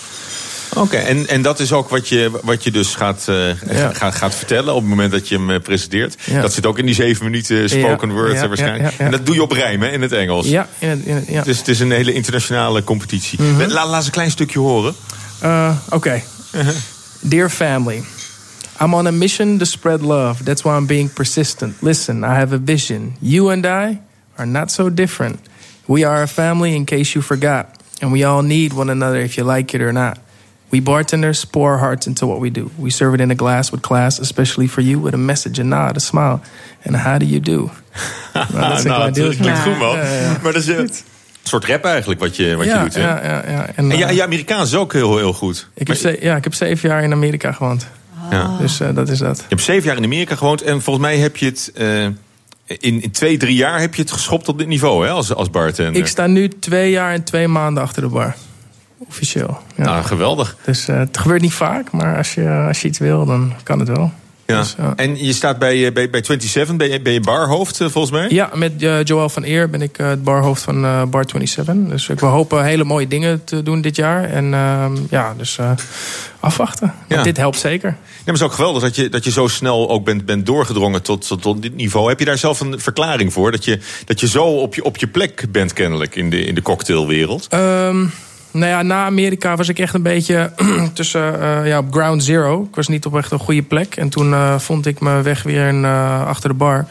[0.75, 3.25] Oké, en, en dat is ook wat je, wat je dus gaat,
[3.71, 3.91] Ja.
[3.93, 6.17] gaat, gaat vertellen op het moment dat je hem presenteert.
[6.25, 6.41] Ja.
[6.41, 8.95] Dat zit ook in die zeven minuten spoken Ja, word waarschijnlijk.
[8.99, 10.47] En dat doe je op rijm hè, in het Engels.
[10.47, 11.43] Ja, in het, in het- ja.
[11.43, 13.43] Dus het is een hele internationale competitie.
[13.43, 13.61] Mhm.
[13.71, 14.95] La- Laat eens een klein stukje horen.
[15.45, 16.25] Uh, okay.
[17.21, 18.03] Dear family,
[18.81, 20.45] I'm on a mission to spread love.
[20.45, 21.83] That's why I'm being persistent.
[21.83, 23.15] Listen, I have a vision.
[23.23, 24.01] You and I
[24.39, 25.39] are not so different.
[25.87, 27.67] We are a family in case you forgot.
[28.03, 30.19] And we all need one another if you like it or not.
[30.71, 32.71] We bartenders pour our hearts into what we do.
[32.79, 35.65] We serve it in a glass with class, especially for you, with a message, a
[35.65, 36.41] nod, a smile.
[36.85, 37.71] And how do you do?
[38.35, 39.73] Nou, dat is nou, wat het ik klinkt doe.
[39.73, 39.97] goed man.
[39.97, 40.37] Ja, ja.
[40.43, 40.81] Maar dat is, eh,
[41.43, 42.95] soort rap eigenlijk wat je, wat ja, je doet.
[42.95, 43.01] Hè?
[43.01, 43.67] ja, ja, ja.
[43.75, 45.69] En, eh, ja, je Amerikaans is ook heel, heel goed.
[45.75, 47.87] ik, heb ze- ja, ik heb zeven jaar in Amerika gewoond.
[48.31, 48.57] Ja.
[48.59, 49.37] Dus eh, dat is dat.
[49.37, 51.73] Je hebt zeven jaar in Amerika gewoond en volgens mij heb je het...
[51.75, 55.35] eh, in, in twee, drie jaar heb je het geschopt tot dit niveau hè, als,
[55.35, 56.01] als bartender.
[56.01, 58.35] Ik sta nu twee jaar en twee maanden achter de bar.
[58.99, 59.59] Officieel.
[59.77, 59.85] Ja.
[59.85, 60.57] Nou, geweldig.
[60.65, 63.79] Dus eh, het gebeurt niet vaak, maar als je, als je iets wil, dan kan
[63.79, 64.13] het wel.
[64.47, 64.61] Ja.
[64.61, 64.93] Dus, ja.
[64.97, 68.13] En je staat bij, eh, bij, bij 27, ben je, ben je barhoofd eh, volgens
[68.13, 68.27] mij?
[68.31, 71.75] Ja, met eh, Joël van Eer ben ik het barhoofd van Bar 27.
[71.91, 74.25] Dus ik we hopen hele mooie dingen te doen dit jaar.
[74.25, 75.59] En ehm, ja, dus
[76.41, 76.95] afwachten.
[77.09, 77.23] Ja.
[77.23, 77.89] Dit helpt zeker.
[77.89, 80.47] Ja, maar het is ook geweldig dat je, dat je zo snel ook bent, bent
[80.47, 82.09] doorgedrongen tot, tot, tot dit niveau.
[82.09, 83.51] Heb je daar zelf een verklaring voor?
[83.51, 86.55] Dat je, dat je zo op je, op je plek bent kennelijk in de, in
[86.55, 87.47] de cocktailwereld?
[87.49, 88.05] Ehm,
[88.59, 90.53] nou ja, na Amerika was ik echt een beetje
[90.93, 92.63] tussen eh, ja, op ground zero.
[92.71, 93.97] Ik was niet op echt een goede plek.
[93.97, 96.87] En toen eh, vond ik mijn weg weer in, eh, achter de bar.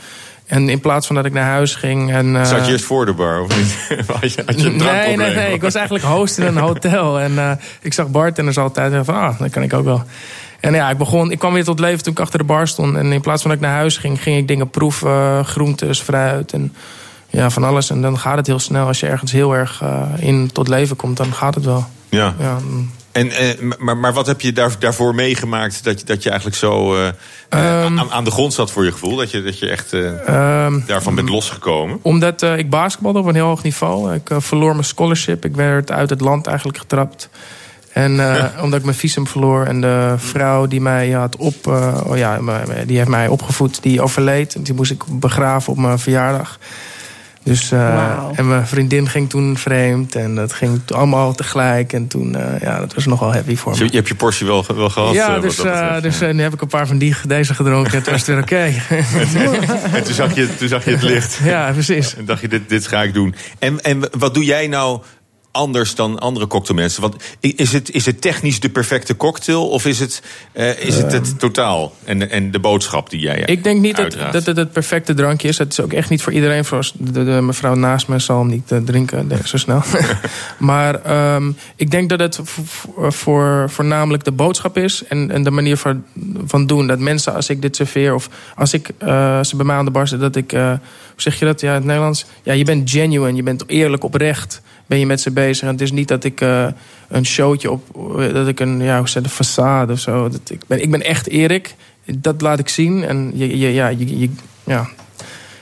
[0.46, 2.12] En in plaats van dat ik naar huis ging.
[2.12, 3.78] En, Zat je eerst voor de bar of niet?
[4.22, 5.54] had je, had je een Nee, nee, nee.
[5.54, 7.20] Ik was eigenlijk host in een hotel.
[7.20, 10.04] En ik zag bartenders altijd en van, ah, dat kan ik ook wel.
[10.60, 12.96] En ja, ik, begon, ik kwam weer tot leven toen ik achter de bar stond.
[12.96, 15.46] En in plaats van dat ik naar huis ging, ging ik dingen proeven.
[15.46, 16.74] groentes, fruit en
[17.36, 17.90] ja, van alles.
[17.90, 18.88] En dan gaat het heel snel.
[18.88, 21.86] Als je ergens heel erg eh, in tot leven komt, dan gaat het wel.
[22.10, 22.34] Ja.
[22.40, 22.92] Ja, mm.
[23.16, 26.60] En, eh, maar, maar wat heb je daar, daarvoor meegemaakt dat je, dat je eigenlijk
[26.60, 27.08] zo eh,
[27.50, 28.00] Ehm.
[28.00, 29.16] aan, aan de grond zat voor je gevoel?
[29.16, 32.00] Dat je, dat je echt eh, Ehm, daarvan bent losgekomen?
[32.02, 34.14] Omdat ik basketbalde op een heel hoog niveau.
[34.14, 35.46] Ik verloor mijn scholarship.
[35.46, 37.30] Ik werd uit het land eigenlijk getrapt.
[37.94, 38.12] En
[38.64, 39.66] omdat ik mijn visum verloor.
[39.66, 41.68] En de vrouw die mij had op...
[42.08, 42.40] oh ja,
[42.86, 43.82] die heeft mij opgevoed.
[43.82, 44.56] Die overleed.
[44.56, 46.60] En die moest ik begraven op mijn verjaardag.
[47.46, 48.18] Dus, eh.
[48.36, 50.16] En mijn vriendin ging toen vreemd.
[50.16, 51.94] En dat ging allemaal tegelijk.
[51.94, 53.86] En toen, eh, ja, dat was nogal heavy voor Dus me.
[53.86, 55.10] je, je hebt je portie wel, wel gehad?
[55.10, 57.94] eh, ja, dus, eh, dus eh, nu heb ik een paar van die, deze gedronken.
[57.94, 58.74] En toen was het weer oké.
[59.96, 61.40] en toen zag, je, toen zag je het licht.
[61.44, 62.16] Ja, precies.
[62.16, 63.36] En dacht je, dit, dit ga ik doen.
[63.60, 65.02] En, en wat doe jij nou
[65.56, 67.02] anders dan andere cocktailmensen?
[67.02, 69.70] Want is het, is het technisch de perfecte cocktail?
[69.70, 73.64] Of is het eh, is het, het totaal en, en de boodschap die jij Ik
[73.64, 74.34] denk niet dat, uitdraagt?
[74.34, 75.58] dat het het perfecte drankje is.
[75.58, 76.66] Het is ook echt niet voor iedereen.
[76.66, 79.82] Voor de, de mevrouw naast me zal hem niet eh, drinken zo snel.
[80.58, 82.40] maar ehm, ik denk dat het
[83.08, 85.04] voor, voornamelijk de boodschap is.
[85.08, 86.04] En, en de manier van,
[86.46, 86.88] van doen.
[86.88, 88.14] Dat mensen, als ik dit serveer...
[88.14, 90.20] of als ik eh, ze bij mij aan de bar zit...
[90.20, 90.80] dat ik, eh, hoe
[91.16, 92.26] zeg je dat ja, in het Nederlands?
[92.44, 93.36] Ja, je bent genuine.
[93.36, 94.62] Je bent eerlijk, oprecht.
[94.86, 95.64] Ben je met ze bezig.
[95.68, 96.68] En het is niet dat ik eh,
[97.08, 97.88] een showtje op...
[98.34, 100.30] dat ik een, ja, hoe zeg je, een façade of zo.
[100.30, 101.76] Dat ik, ben, ik ben echt Erik.
[102.18, 103.04] Dat laat ik zien.
[103.04, 104.30] En je, je, ja, je, je-
[104.64, 104.88] ja.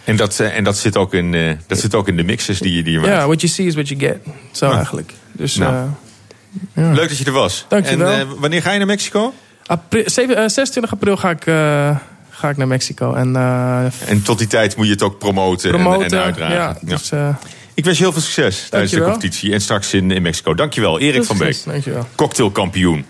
[0.03, 2.59] En dat, eh, en dat, zit ook in, eh, dat zit ook in de mixes
[2.59, 3.11] die, je- die je maakt.
[3.11, 4.17] ja, what you see is what you get.
[4.51, 4.77] Zo Nou.
[4.77, 5.13] eigenlijk.
[5.31, 5.73] Dus, Nou.
[5.73, 6.91] eh, ja.
[6.91, 7.65] Leuk dat je er was.
[7.67, 8.11] Dankjewel.
[8.11, 9.33] En eh, wanneer ga je naar Mexico?
[9.65, 11.97] April, zeven- eh, 26 april ga ik, eh,
[12.29, 13.13] ga ik naar Mexico.
[13.13, 16.17] En, eh, En tot die tijd moet je het ook promoten, en- promoten.
[16.17, 16.55] en, uitdragen.
[16.55, 16.95] Ja, Ja.
[16.95, 17.35] dus, eh,
[17.73, 19.53] Ik wens je heel veel succes tijdens de competitie.
[19.53, 20.53] En straks in, in Mexico.
[20.53, 21.63] Dankjewel, Erik van Beek.
[21.65, 22.07] Dankjewel.
[22.15, 23.05] Cocktailkampioen.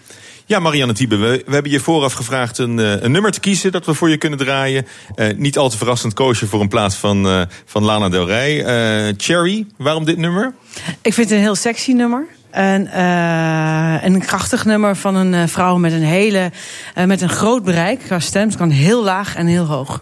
[0.45, 3.71] Ja, Marianne Thiebe, we, we hebben je vooraf gevraagd een, eh, een nummer te kiezen
[3.71, 4.87] dat we voor je kunnen draaien.
[5.15, 8.27] Eh, niet al te verrassend koos je voor een plaats van, eh, van Lana Del
[8.27, 8.63] Rey.
[8.63, 10.53] Eh, Cherry, waarom dit nummer?
[11.01, 12.27] Ik vind het een heel sexy nummer.
[12.53, 16.51] En, eh, en een krachtig nummer van een eh, vrouw met een hele,
[16.93, 18.47] eh, met een groot bereik qua stem.
[18.47, 20.01] Het kan heel laag en heel hoog.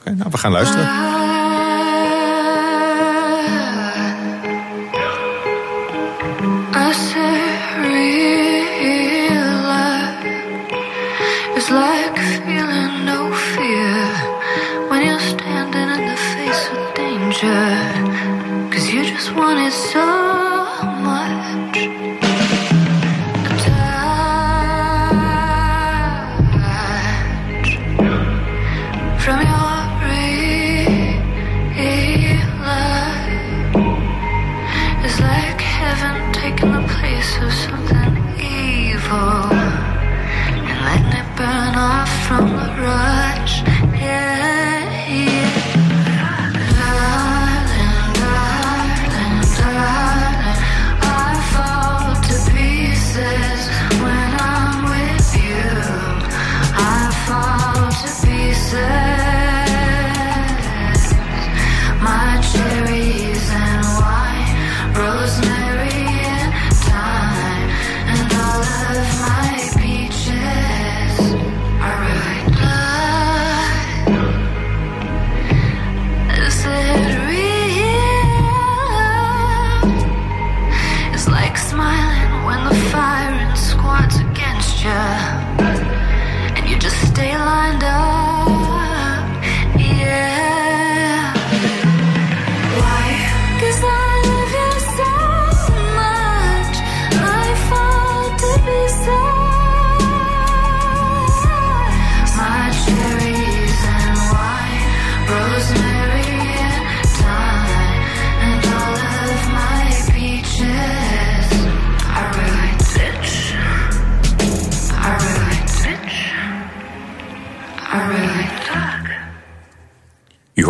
[0.00, 1.19] Oké, nou, we gaan luisteren.
[19.34, 20.19] one is so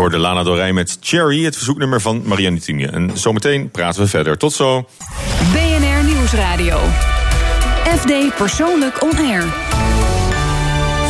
[0.00, 2.86] hoorde Lana Rey met Cherry, het verzoeknummer van Marianne Tine.
[2.86, 4.38] En zometeen praten we verder.
[4.38, 4.88] Tot zo.
[5.52, 6.78] BNR Nieuwsradio.
[7.96, 9.44] FD Persoonlijk On Air.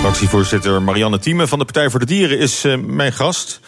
[0.01, 3.61] Fractievoorzitter Marianne Thieme van de Partij voor de Dieren is uh, mijn gast.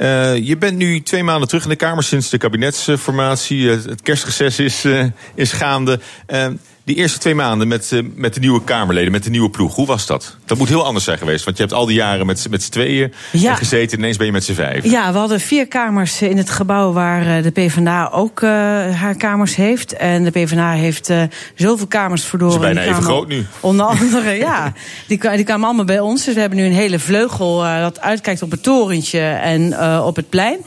[0.00, 3.60] Uh, je bent nu twee maanden terug in de Kamer sinds de kabinetsformatie.
[3.60, 4.84] Uh, het kerstreces is,
[5.34, 6.00] is gaande.
[6.86, 10.06] Die eerste twee maanden met, met de nieuwe Kamerleden, met de nieuwe ploeg, hoe was
[10.06, 10.36] dat?
[10.44, 12.70] Dat moet heel anders zijn geweest, want je hebt al die jaren met, met z'n
[12.70, 13.54] tweeën ja.
[13.54, 13.98] gezeten.
[13.98, 14.84] Ineens ben je met z'n vijf.
[14.84, 18.50] Ja, we hadden vier kamers in het gebouw waar de PvdA ook uh,
[18.94, 19.92] haar kamers heeft.
[19.92, 21.22] En de PvdA heeft uh,
[21.54, 22.54] zoveel kamers verloren.
[22.54, 23.46] Ze bijna even groot nu.
[23.60, 24.72] Onder andere, ja.
[25.06, 26.24] Die, die kwamen allemaal bij ons.
[26.24, 30.28] Dus we hebben nu een hele vleugel dat uitkijkt op het torentje en op het
[30.28, 30.58] plein.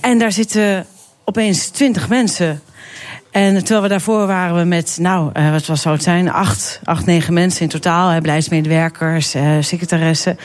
[0.00, 0.86] En daar zitten
[1.24, 2.62] opeens twintig mensen.
[3.34, 6.30] En terwijl we daarvoor waren we met, nou, uh, wat was, zou het zijn?
[6.30, 8.08] Acht, acht, negen mensen in totaal.
[8.08, 10.38] Hè, beleidsmedewerkers, uh, secretaressen.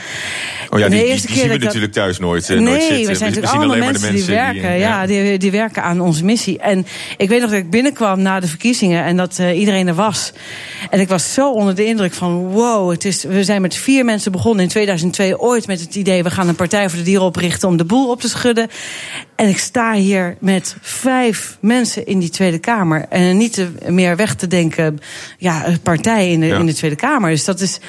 [0.70, 3.08] Oh ja, die, die, die zien we natuurlijk thuis nooit, uh, nee, nooit zitten.
[3.08, 4.80] we zijn natuurlijk allemaal mensen, maar de mensen die werken.
[4.80, 6.60] ja, die, die werken aan onze missie.
[6.60, 6.86] En
[7.18, 10.34] ik weet nog dat ik binnenkwam na de verkiezingen en dat iedereen er was.
[10.90, 14.06] En ik was zo onder de indruk van, wow, het is, we zijn met vier
[14.06, 17.26] mensen begonnen in 2002 ooit met het idee, we gaan een Partij voor de Dieren
[17.26, 18.68] oprichten om de boel op te schudden.
[19.36, 22.78] En ik sta hier met vijf mensen in die Tweede Kamer.
[23.10, 25.00] En niet te, meer weg te denken,
[25.38, 27.30] ja, partij in de, in de Tweede Kamer.
[27.30, 27.80] Dus dat is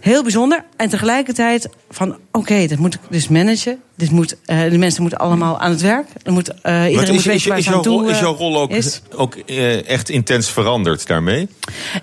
[0.00, 0.64] heel bijzonder.
[0.76, 3.78] En tegelijkertijd van, oké, okay, dat moet ik dus managen.
[3.96, 6.06] Dit moet, uh, de mensen moeten allemaal aan het werk.
[6.22, 6.54] Er moet, uh,
[6.90, 9.02] iedereen is, moet weten is, waar is, ze aan toe is jouw rol ook, is.
[9.16, 11.48] ook uh, echt intens veranderd daarmee?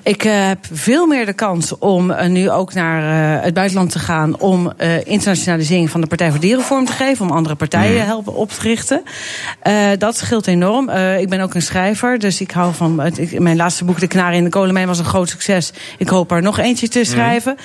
[0.03, 4.39] Ik heb veel meer de kans om nu ook naar het buitenland te gaan...
[4.39, 4.73] om
[5.03, 7.25] internationalisering van de Partij voor Dierenvorm te geven...
[7.25, 8.07] om andere partijen Mm.
[8.07, 9.03] helpen op te richten.
[9.97, 10.89] dat scheelt enorm.
[11.19, 13.05] ik ben ook een schrijver, dus ik hou van...
[13.15, 15.71] Ik, mijn laatste boek, De Knaren in de Kolenmijn, was een groot succes.
[15.97, 17.55] Ik hoop er nog eentje te schrijven.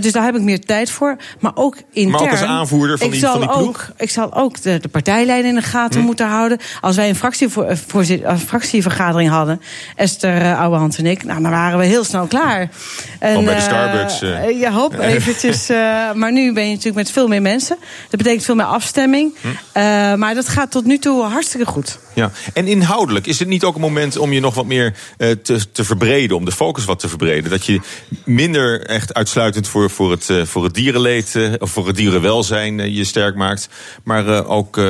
[0.00, 1.16] dus daar heb ik meer tijd voor.
[1.40, 2.10] Maar ook intern...
[2.10, 3.68] Maar ook als aanvoerder van ik die, zal van die ploeg?
[3.90, 6.06] Ook, ik zal ook de, de partijleider in de gaten Hm.
[6.06, 6.58] moeten houden.
[6.80, 7.76] Als wij een, fractievoor,
[8.22, 9.60] een fractievergadering hadden,
[9.96, 12.70] Esther uh, Ouwehand en ik, nou, dan waren we heel snel klaar.
[13.18, 14.44] En, bij de eh, Starbucks, eh.
[14.44, 15.68] eh, ja, hoop, eventjes.
[15.68, 15.76] eh,
[16.14, 17.76] maar nu ben je natuurlijk met veel meer mensen.
[18.10, 19.34] Dat betekent veel meer afstemming.
[19.40, 19.48] Hm.
[19.72, 19.82] Eh,
[20.14, 21.98] maar dat gaat tot nu toe hartstikke goed.
[22.14, 25.30] Ja, en inhoudelijk is het niet ook een moment om je nog wat meer uh,
[25.42, 27.50] te, te verbreden, om de focus wat te verbreden?
[27.50, 27.80] Dat je
[28.24, 33.04] minder echt uitsluitend voor, voor, het, uh, voor het dierenleed of voor het dierenwelzijn je
[33.04, 33.68] sterk maakt,
[34.04, 34.80] maar ook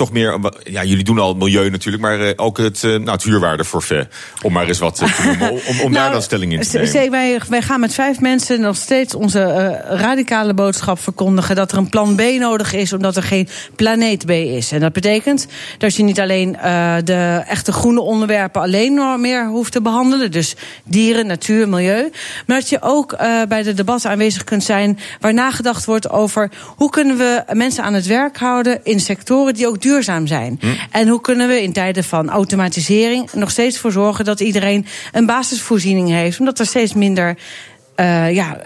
[0.00, 3.22] toch meer, ja, jullie doen al milieu natuurlijk, maar uh, ook het, uh, nou, het
[3.22, 4.08] huurwaardeforfait.
[4.42, 7.10] Om maar eens wat te noemen, om, om daar Nou, dan stelling in te nemen.
[7.10, 11.56] Wij, wij gaan met vijf mensen nog steeds onze eh, radicale boodschap verkondigen.
[11.56, 14.72] Dat er een plan B nodig is, omdat er geen planeet B is.
[14.72, 15.46] En dat betekent
[15.78, 20.30] dat je niet alleen eh, de echte groene onderwerpen alleen meer hoeft te behandelen.
[20.30, 22.10] Dus dieren, natuur, milieu.
[22.46, 24.98] Maar dat je ook eh, bij de debatten aanwezig kunt zijn.
[25.20, 29.66] waar nagedacht wordt over hoe kunnen we mensen aan het werk houden in sectoren die
[29.66, 29.89] ook duurzaam
[30.26, 30.58] zijn.
[30.60, 30.66] Hm.
[30.90, 35.26] En hoe kunnen we in tijden van automatisering nog steeds voor zorgen dat iedereen een
[35.26, 37.36] basisvoorziening heeft, omdat er steeds minder
[38.00, 38.60] eh, ja,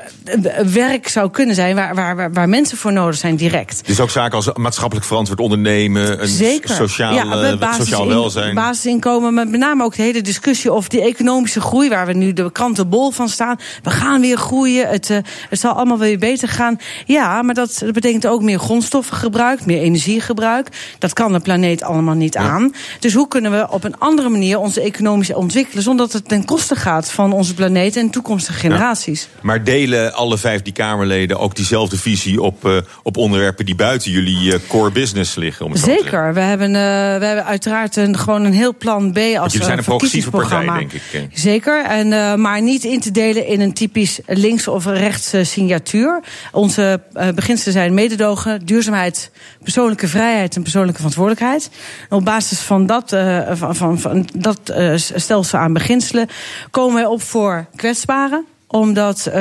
[0.72, 3.86] werk zou kunnen zijn waar, waar, waar, mensen voor nodig zijn direct.
[3.86, 6.74] Dus ook zaken als maatschappelijk verantwoord ondernemen, een Zeker.
[6.74, 8.54] sociaal, ja, basis- sociaal welzijn.
[8.54, 12.32] Basisinkomen, maar met name ook de hele discussie over die economische groei, waar we nu
[12.32, 13.56] de kranten bol van staan.
[13.82, 15.18] We gaan weer groeien, het, eh,
[15.48, 16.78] het zal allemaal weer beter gaan.
[17.04, 20.68] Ja, maar dat, dat betekent ook meer grondstoffengebruik, meer energiegebruik.
[20.98, 22.74] Dat kan de planeet allemaal niet aan.
[23.00, 26.44] Dus hoe kunnen we op een andere manier onze economische ontwikkelen, zonder dat het ten
[26.44, 29.23] koste gaat van onze planeet en toekomstige generaties?
[29.40, 34.10] Maar delen alle vijf die Kamerleden ook diezelfde visie op, uh, op onderwerpen die buiten
[34.10, 35.64] jullie uh, core business liggen?
[35.66, 36.10] Om het zo te zeggen?
[36.10, 36.34] Zeker.
[36.34, 36.74] We hebben, uh,
[37.18, 40.30] we hebben uiteraard een, gewoon een heel plan B als Want jullie zijn een progressieve
[40.30, 41.28] partij, denk ik.
[41.32, 46.20] Zeker, en, maar niet in te delen in een typisch links- of rechts signatuur.
[46.52, 47.00] Onze
[47.34, 49.30] beginselen zijn mededogen, duurzaamheid,
[49.62, 51.70] persoonlijke vrijheid en persoonlijke verantwoordelijkheid.
[52.08, 56.28] En op basis van dat, uh, van, van, van dat uh, stelsel aan beginselen
[56.70, 58.44] komen wij op voor kwetsbaren
[58.74, 59.34] omdat uh,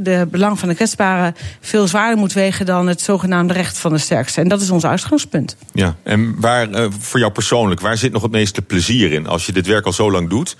[0.00, 3.98] de belang van de kwetsbaren veel zwaarder moet wegen dan het zogenaamde recht van de
[3.98, 4.40] sterkste.
[4.40, 5.56] En dat is ons uitgangspunt.
[5.72, 9.46] Ja, en waar, uh, voor jou persoonlijk, waar zit nog het meeste plezier in als
[9.46, 10.56] je dit werk al zo lang doet?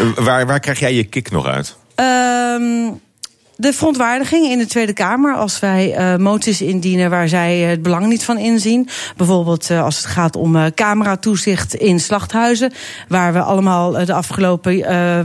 [0.00, 1.76] Uh, waar, waar krijg jij je kick nog uit?
[1.96, 3.00] Um,
[3.60, 8.06] de verontwaardiging in de Tweede Kamer als wij uh, moties indienen waar zij het belang
[8.06, 8.88] niet van inzien.
[9.16, 12.72] Bijvoorbeeld uh, als het gaat om uh, cameratoezicht in slachthuizen,
[13.08, 14.58] waar we allemaal de afgelopen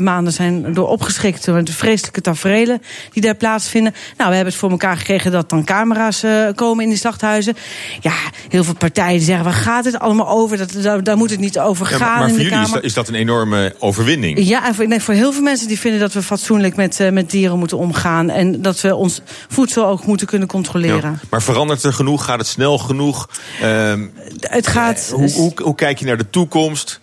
[0.03, 2.81] maanden zijn door opgeschikt door de vreselijke taferelen
[3.11, 3.93] die daar plaatsvinden.
[4.17, 6.23] Nou, we hebben het voor elkaar gekregen dat dan camera's
[6.55, 7.55] komen in die slachthuizen.
[8.01, 8.13] Ja,
[8.49, 10.57] heel veel partijen zeggen, waar gaat het allemaal over?
[10.57, 11.99] Dat, daar, daar moet het niet over gaan.
[11.99, 12.81] Ja, maar, maar in voor de jullie is Kamer.
[12.81, 14.39] dat, is dat een enorme overwinning.
[14.39, 17.09] Ja, en voor, ik denk voor heel veel mensen die vinden dat we fatsoenlijk met,
[17.11, 18.24] met dieren moeten omgaan.
[18.29, 18.37] Gaan.
[18.37, 21.11] En dat we ons voedsel ook moeten kunnen controleren.
[21.11, 21.19] Ja.
[21.29, 22.25] Maar verandert er genoeg?
[22.25, 23.29] Gaat het snel genoeg?
[23.61, 24.07] Ehm,
[24.39, 25.09] Het gaat.
[25.13, 26.99] hoe, hoe, hoe kijk je naar de toekomst?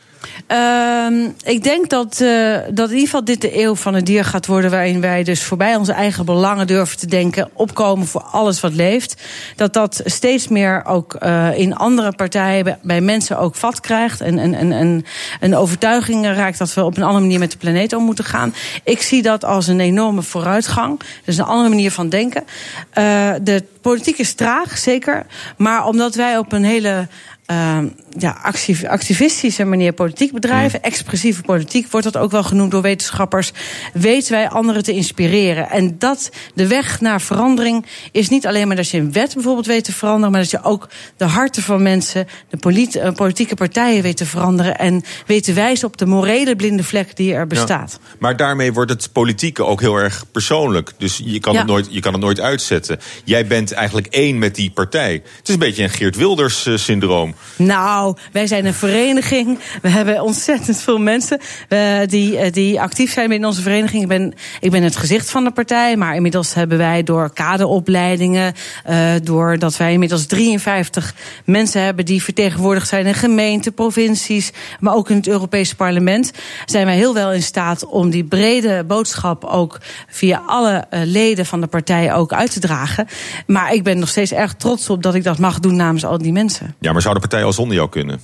[0.53, 4.25] Ehm, ik denk dat, eh, dat in ieder geval dit de eeuw van het dier
[4.25, 4.71] gaat worden.
[4.71, 7.51] Waarin wij dus voorbij onze eigen belangen durven te denken.
[7.53, 9.23] Opkomen voor alles wat leeft.
[9.57, 14.21] Dat dat steeds meer ook eh, in andere partijen bij, bij mensen ook vat krijgt.
[14.21, 15.05] En, en, en, en
[15.41, 18.55] een overtuiging raakt dat we op een andere manier met de planeet om moeten gaan.
[18.85, 21.01] Ik zie dat als een enorme vooruitgang.
[21.25, 22.45] Dus een andere manier van denken.
[22.91, 25.27] Eh, de politiek is traag, zeker.
[25.57, 27.09] Maar omdat wij op een hele
[27.51, 27.79] uh,
[28.19, 30.83] ja, actief, activistische manier politiek bedrijven.
[30.83, 33.53] Expressieve politiek wordt dat ook wel genoemd door wetenschappers.
[33.93, 35.71] Weten wij anderen te inspireren.
[35.71, 39.67] En dat de weg naar verandering is niet alleen maar dat je een wet bijvoorbeeld
[39.67, 40.31] weet te veranderen.
[40.31, 44.79] Maar dat je ook de harten van mensen, de uh, politieke partijen weet te veranderen.
[44.79, 47.99] En weet te wijzen op de morele blinde vlek die er bestaat.
[48.03, 50.93] Ja, maar daarmee wordt het politieke ook heel erg persoonlijk.
[50.99, 52.99] Dus je kan, het nooit, je kan het nooit uitzetten.
[53.25, 55.13] Jij bent eigenlijk één met die partij.
[55.13, 57.35] Het is een beetje een Geert Wilders-syndroom.
[57.57, 59.59] Nou, wij zijn een vereniging.
[59.83, 64.03] We hebben ontzettend veel mensen eh, die, eh, die actief zijn binnen onze vereniging.
[64.03, 68.55] Ik ben, ik ben het gezicht van de partij, maar inmiddels hebben wij door kaderopleidingen,
[68.91, 71.15] uh, doordat wij inmiddels 53
[71.45, 74.51] mensen hebben die vertegenwoordigd zijn in gemeenten, provincies,
[74.81, 76.31] maar ook in het Europese parlement,
[76.67, 81.61] zijn wij heel wel in staat om die brede boodschap ook via alle leden van
[81.61, 83.07] de partij ook uit te dragen.
[83.47, 86.19] Maar ik ben nog steeds erg trots op dat ik dat mag doen namens al
[86.19, 86.75] die mensen.
[86.79, 88.21] Ja, maar zou de partij al zonder jou kunnen?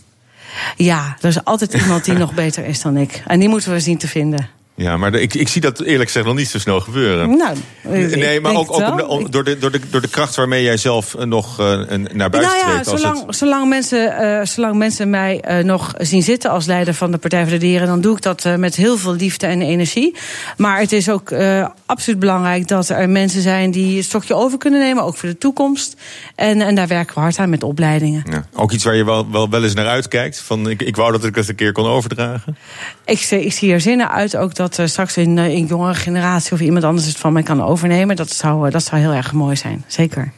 [0.77, 3.23] Ja, er is altijd iemand die nog beter is dan ik.
[3.27, 4.49] En die moeten we zien te vinden.
[4.79, 7.37] Ja, maar de, ik, ik zie dat eerlijk gezegd nog niet zo snel gebeuren.
[7.37, 8.97] Nou, nee, maar ook, ook om wel.
[8.97, 11.67] de- om- door, de, door, de, door de kracht waarmee jij zelf eh, nog eh,
[11.67, 12.89] naar buiten Nou ja, treedt.
[12.89, 16.95] Als zolang, het, zolang, mensen, eh, zolang mensen mij eh, nog zien zitten als leider
[16.95, 19.47] van de Partij voor de Dieren, dan doe ik dat eh, met heel veel liefde
[19.47, 20.17] en energie.
[20.57, 24.59] Maar het is ook eh, absoluut belangrijk dat er mensen zijn die het stokje over
[24.59, 25.97] kunnen nemen, ook voor de toekomst.
[26.35, 28.23] En, en daar werken we hard aan met opleidingen.
[28.31, 30.41] ja, ook iets waar je wel, wel, wel eens naar uitkijkt.
[30.41, 32.57] Van, ik, ik wou dat ik het een keer kon overdragen.
[33.05, 35.95] Ik, zie- ik zie er zinnen uit ook dat er straks een, eh, een jongere
[35.95, 38.17] generatie of iemand anders het van mij kan overnemen.
[38.17, 40.33] Dat zou, eh, dat zou heel erg mooi zijn, zeker.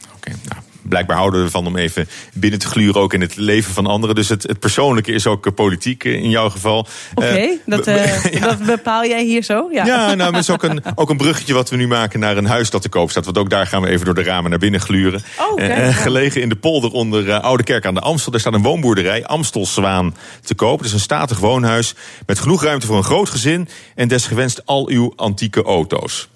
[0.91, 4.15] Blijkbaar houden we ervan om even binnen te gluren ook in het leven van anderen.
[4.15, 6.87] Dus het, het persoonlijke is ook eh, politiek eh, in jouw geval.
[7.15, 7.85] Oké, Eh, dat,
[8.31, 8.39] ja.
[8.39, 9.67] dat bepaal jij hier zo?
[9.71, 12.37] Ja, Ja, nou, het is ook een, ook een bruggetje wat we nu maken naar
[12.37, 13.25] een huis dat te koop staat.
[13.25, 15.23] Want ook daar gaan we even door de ramen naar binnen gluren.
[15.37, 18.31] Oh, gelegen in de polder onder Oude Kerk aan de Amstel.
[18.31, 20.77] Daar staat een woonboerderij, Amstelzwaan, te koop.
[20.77, 21.93] Het is een statig woonhuis
[22.25, 23.67] met genoeg ruimte voor een groot gezin.
[23.95, 26.29] En desgewenst al uw antieke auto's.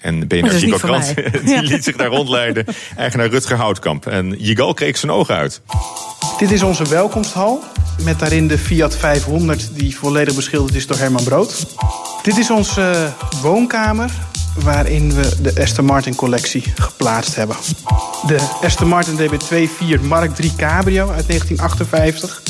[0.00, 1.30] En BNR Krant mij.
[1.44, 1.60] die Ja.
[1.60, 2.64] liet zich daar rondleiden.
[2.96, 4.06] Eigenaar Rutger Houtkamp.
[4.06, 5.60] En Jigal kreeg zijn ogen uit.
[6.38, 7.62] Dit is onze welkomsthal.
[8.04, 11.66] Met daarin de Fiat 500 die volledig beschilderd is door Herman Brood.
[12.22, 13.12] Dit is onze
[13.42, 14.10] woonkamer
[14.54, 17.56] waarin we de Aston Martin collectie geplaatst hebben.
[18.26, 22.42] De Aston Martin DB24 Mark III Cabrio uit 1958.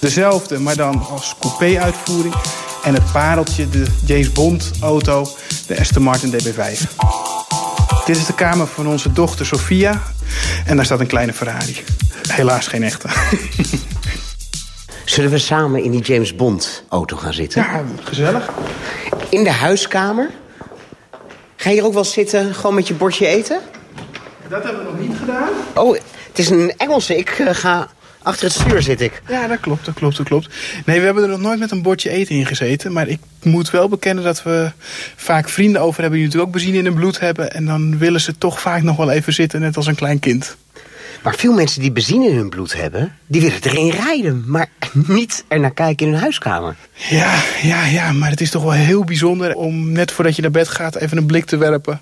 [0.00, 2.34] Dezelfde, maar dan als coupé-uitvoering.
[2.86, 5.28] En het pareltje, de James Bond auto,
[5.66, 6.80] de Aston Martin DB5.
[8.04, 10.02] Dit is de kamer van onze dochter Sophia.
[10.66, 11.82] En daar staat een kleine Ferrari.
[12.28, 13.08] Helaas geen echte.
[15.04, 17.62] Zullen we samen in die James Bond auto gaan zitten?
[17.62, 18.50] Ja, gezellig.
[19.28, 20.30] In de huiskamer?
[21.56, 23.60] Ga je hier ook wel zitten, gewoon met je bordje eten?
[24.48, 25.48] Dat hebben we nog niet gedaan.
[25.74, 25.94] Oh,
[26.28, 27.16] het is een Engelse.
[27.16, 27.88] Ik eh, ga
[28.26, 29.22] achter het stuur zit ik.
[29.28, 30.54] Ja, dat klopt, dat klopt, dat klopt.
[30.84, 32.92] Nee, we hebben er nog nooit met een bordje eten in gezeten.
[32.92, 34.70] Maar ik moet wel bekennen dat we
[35.16, 36.18] vaak vrienden over hebben...
[36.18, 37.52] die natuurlijk ook benzine in hun bloed hebben.
[37.52, 40.56] En dan willen ze toch vaak nog wel even zitten, net als een klein kind.
[41.22, 44.44] Maar veel mensen die benzine in hun bloed hebben, die willen erin rijden.
[44.46, 46.76] Maar niet er naar kijken in hun huiskamer.
[47.08, 50.50] Ja, ja, ja, maar het is toch wel heel bijzonder om net voordat je naar
[50.50, 50.94] bed gaat...
[50.94, 52.00] even een blik te werpen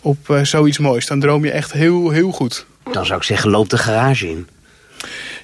[0.00, 1.06] op eh, zoiets moois.
[1.06, 2.66] Dan droom je echt heel, heel goed.
[2.92, 4.46] Dan zou ik zeggen, loop de garage in.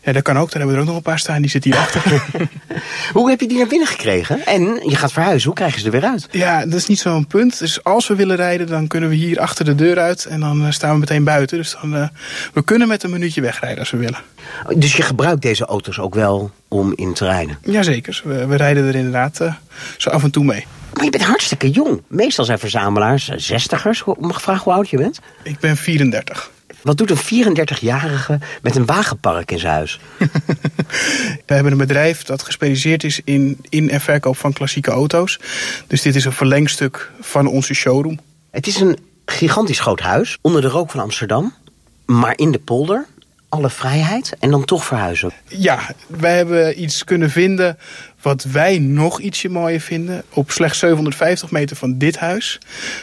[0.02, 0.50] Ja, dat kan ook.
[0.50, 1.40] Daar hebben we er ook nog een paar staan.
[1.40, 2.24] Die zitten hierachter.
[3.12, 4.46] Hoe heb je die naar binnen gekregen?
[4.46, 6.28] En je gaat verhuizen, hoe krijg je ze er weer uit?
[6.30, 7.58] Ja, dat is niet zo'n punt.
[7.58, 10.24] Dus als we willen rijden, dan kunnen we hier achter de deur uit.
[10.24, 11.58] En dan eh, staan we meteen buiten.
[11.58, 12.08] Dus dan, eh,
[12.52, 14.18] we kunnen met een minuutje wegrijden als we willen.
[14.76, 17.58] Dus je gebruikt deze auto's ook wel om in te rijden?
[17.62, 19.54] Jazeker, we, we rijden er inderdaad eh,
[19.96, 20.66] zo af en toe mee.
[20.92, 22.02] Maar je bent hartstikke jong.
[22.08, 24.04] Meestal zijn verzamelaars zestigers.
[24.18, 25.20] Mag ik vragen hoe oud je bent?
[25.42, 26.50] Ik ben 34.
[26.82, 30.00] Wat doet een 34-jarige met een wagenpark in zijn huis?
[31.46, 35.38] We hebben een bedrijf dat gespecialiseerd is in in- en verkoop van klassieke auto's.
[35.86, 38.18] Dus dit is een verlengstuk van onze showroom.
[38.50, 41.54] Het is een gigantisch groot huis onder de rook van Amsterdam.
[42.06, 43.06] Maar in de polder.
[43.48, 45.32] Alle vrijheid en dan toch verhuizen.
[45.48, 47.78] Ja, wij hebben iets kunnen vinden
[48.22, 52.58] Wat wij nog ietsje mooier vinden, op slechts 750 meter van dit huis.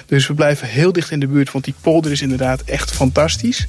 [0.05, 3.67] Dus we blijven heel dicht in de buurt, want die polder is inderdaad echt fantastisch.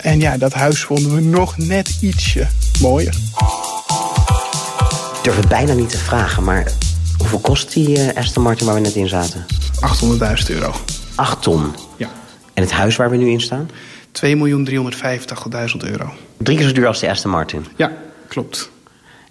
[0.00, 2.46] En ja, dat huis vonden we nog net ietsje
[2.80, 3.14] mooier.
[5.16, 6.72] Ik durf het bijna niet te vragen, maar
[7.18, 9.46] hoeveel kost die uh, Aston Martin waar we net in zaten?
[10.40, 10.74] 800.000 euro.
[11.14, 11.74] 8 ton?
[11.96, 12.08] Ja.
[12.54, 13.70] En het huis waar we nu in staan?
[14.26, 14.30] 2.385.000
[15.76, 16.12] euro.
[16.36, 17.66] Drie keer zo duur als de Aston Martin?
[17.76, 17.92] Ja,
[18.28, 18.72] klopt.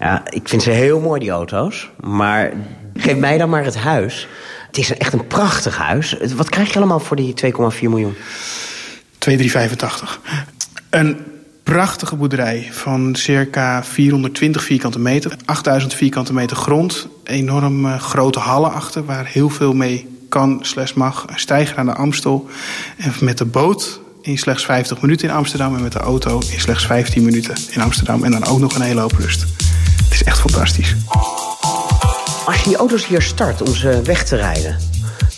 [0.03, 1.89] Ja, ik vind ze heel mooi, die auto's.
[1.99, 2.53] Maar
[2.93, 4.27] geef mij dan maar het huis.
[4.67, 6.17] Het is echt een prachtig huis.
[6.35, 7.51] Wat krijg je allemaal voor die 2,4
[7.81, 8.15] miljoen?
[9.17, 10.19] 2385.
[10.89, 11.17] Een
[11.63, 15.35] prachtige boerderij van circa 420 vierkante meter.
[15.45, 17.07] 8000 vierkante meter grond.
[17.23, 21.25] Enorm uh, grote hallen achter waar heel veel mee kan slash mag.
[21.27, 22.49] Een stijger aan de Amstel.
[22.97, 25.75] En met de boot in slechts 50 minuten in Amsterdam.
[25.75, 28.23] En met de auto in slechts 15 minuten in Amsterdam.
[28.23, 29.45] En dan ook nog een hele hoop rust.
[30.13, 30.95] Het is echt fantastisch.
[32.45, 34.77] Als je die auto's hier start om ze weg te rijden...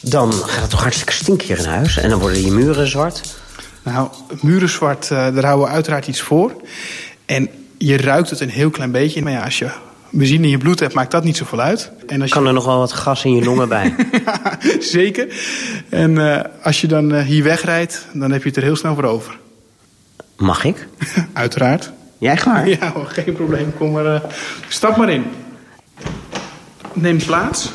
[0.01, 1.97] dan gaat het toch hartstikke stinken in huis.
[1.97, 3.37] En dan worden je muren zwart.
[3.83, 4.09] Nou,
[4.41, 6.53] muren zwart, uh, daar houden we uiteraard iets voor.
[7.25, 9.21] En je ruikt het een heel klein beetje.
[9.21, 9.69] Maar ja, als je
[10.09, 11.91] benzine in je bloed hebt, maakt dat niet zoveel uit.
[12.07, 12.47] En als kan je...
[12.47, 13.95] er nog wel wat gas in je longen bij?
[14.79, 15.27] Zeker.
[15.89, 18.95] En uh, als je dan uh, hier wegrijdt, dan heb je het er heel snel
[18.95, 19.37] voor over.
[20.37, 20.87] Mag ik?
[21.33, 21.91] Uiteraard.
[22.17, 22.67] Jij klaar?
[22.67, 23.73] Ja, hoor, geen probleem.
[23.77, 24.19] Kom maar, uh,
[24.67, 25.25] stap maar in.
[26.93, 27.71] Neem plaats.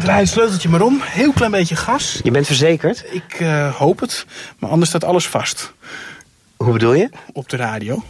[0.00, 1.00] Draai het sleuteltje maar om.
[1.02, 2.20] Heel klein beetje gas.
[2.22, 3.04] Je bent verzekerd?
[3.10, 4.26] Ik uh, hoop het.
[4.58, 5.72] Maar anders staat alles vast.
[6.56, 7.10] Hoe bedoel je?
[7.32, 8.02] Op de radio.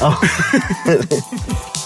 [0.00, 0.22] Oh.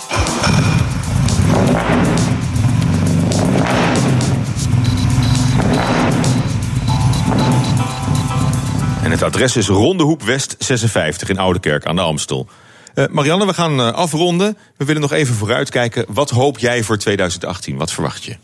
[9.13, 12.47] Het adres is Rondehoep West 56 in Oudekerk aan de Amstel.
[12.95, 14.57] Uh, Marianne, we gaan uh, afronden.
[14.77, 16.05] We willen nog even vooruitkijken.
[16.09, 17.77] Wat hoop jij voor 2018?
[17.77, 18.37] Wat verwacht je?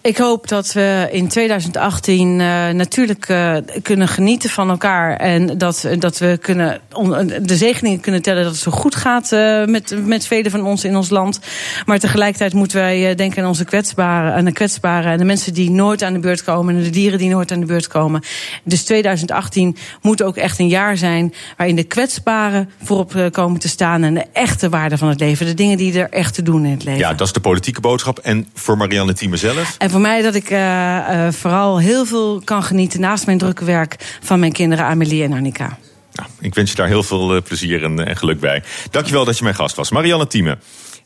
[0.00, 3.34] Ik hoop dat we in 2018 uh, natuurlijk
[3.82, 5.16] kunnen genieten van elkaar.
[5.16, 6.80] En dat, dat we kunnen
[7.42, 9.30] de zegeningen kunnen tellen dat het zo goed gaat
[9.66, 11.40] met, met velen van ons in ons land.
[11.86, 15.70] Maar tegelijkertijd moeten wij denken aan onze kwetsbaren, aan de kwetsbaren en de mensen die
[15.70, 18.22] nooit aan de beurt komen en de dieren die nooit aan de beurt komen.
[18.64, 24.02] Dus 2018 moet ook echt een jaar zijn waarin de kwetsbaren voorop komen te staan
[24.02, 25.46] en de echte waarde van het leven.
[25.46, 27.00] De dingen die er echt te doen in het leven.
[27.00, 28.18] Ja, dat is de politieke boodschap.
[28.18, 29.74] En voor Marianne Thieme zelf?
[29.78, 33.64] En voor mij dat ik uh, uh, vooral heel veel kan genieten naast mijn drukke
[33.64, 35.78] werk van mijn kinderen Amelie en Annika.
[36.12, 38.62] Nou, ik wens je daar heel veel uh, plezier en, en, geluk bij.
[38.90, 39.90] Dankjewel dat je mijn gast was.
[39.90, 40.58] Marianne Thieme.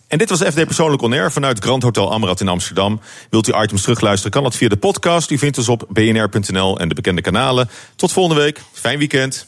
[0.08, 3.00] En dit was FD Persoonlijk On Air vanuit Grand Hotel Amrad in Amsterdam.
[3.30, 5.30] Wilt u items terugluisteren, kan dat via de podcast.
[5.30, 7.68] U vindt ons op bnr.nl en de bekende kanalen.
[7.96, 8.60] Tot volgende week.
[8.72, 9.46] Fijn weekend.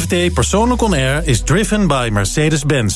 [0.00, 2.90] FD Persoonlijk On Air is driven by Mercedes-Benz.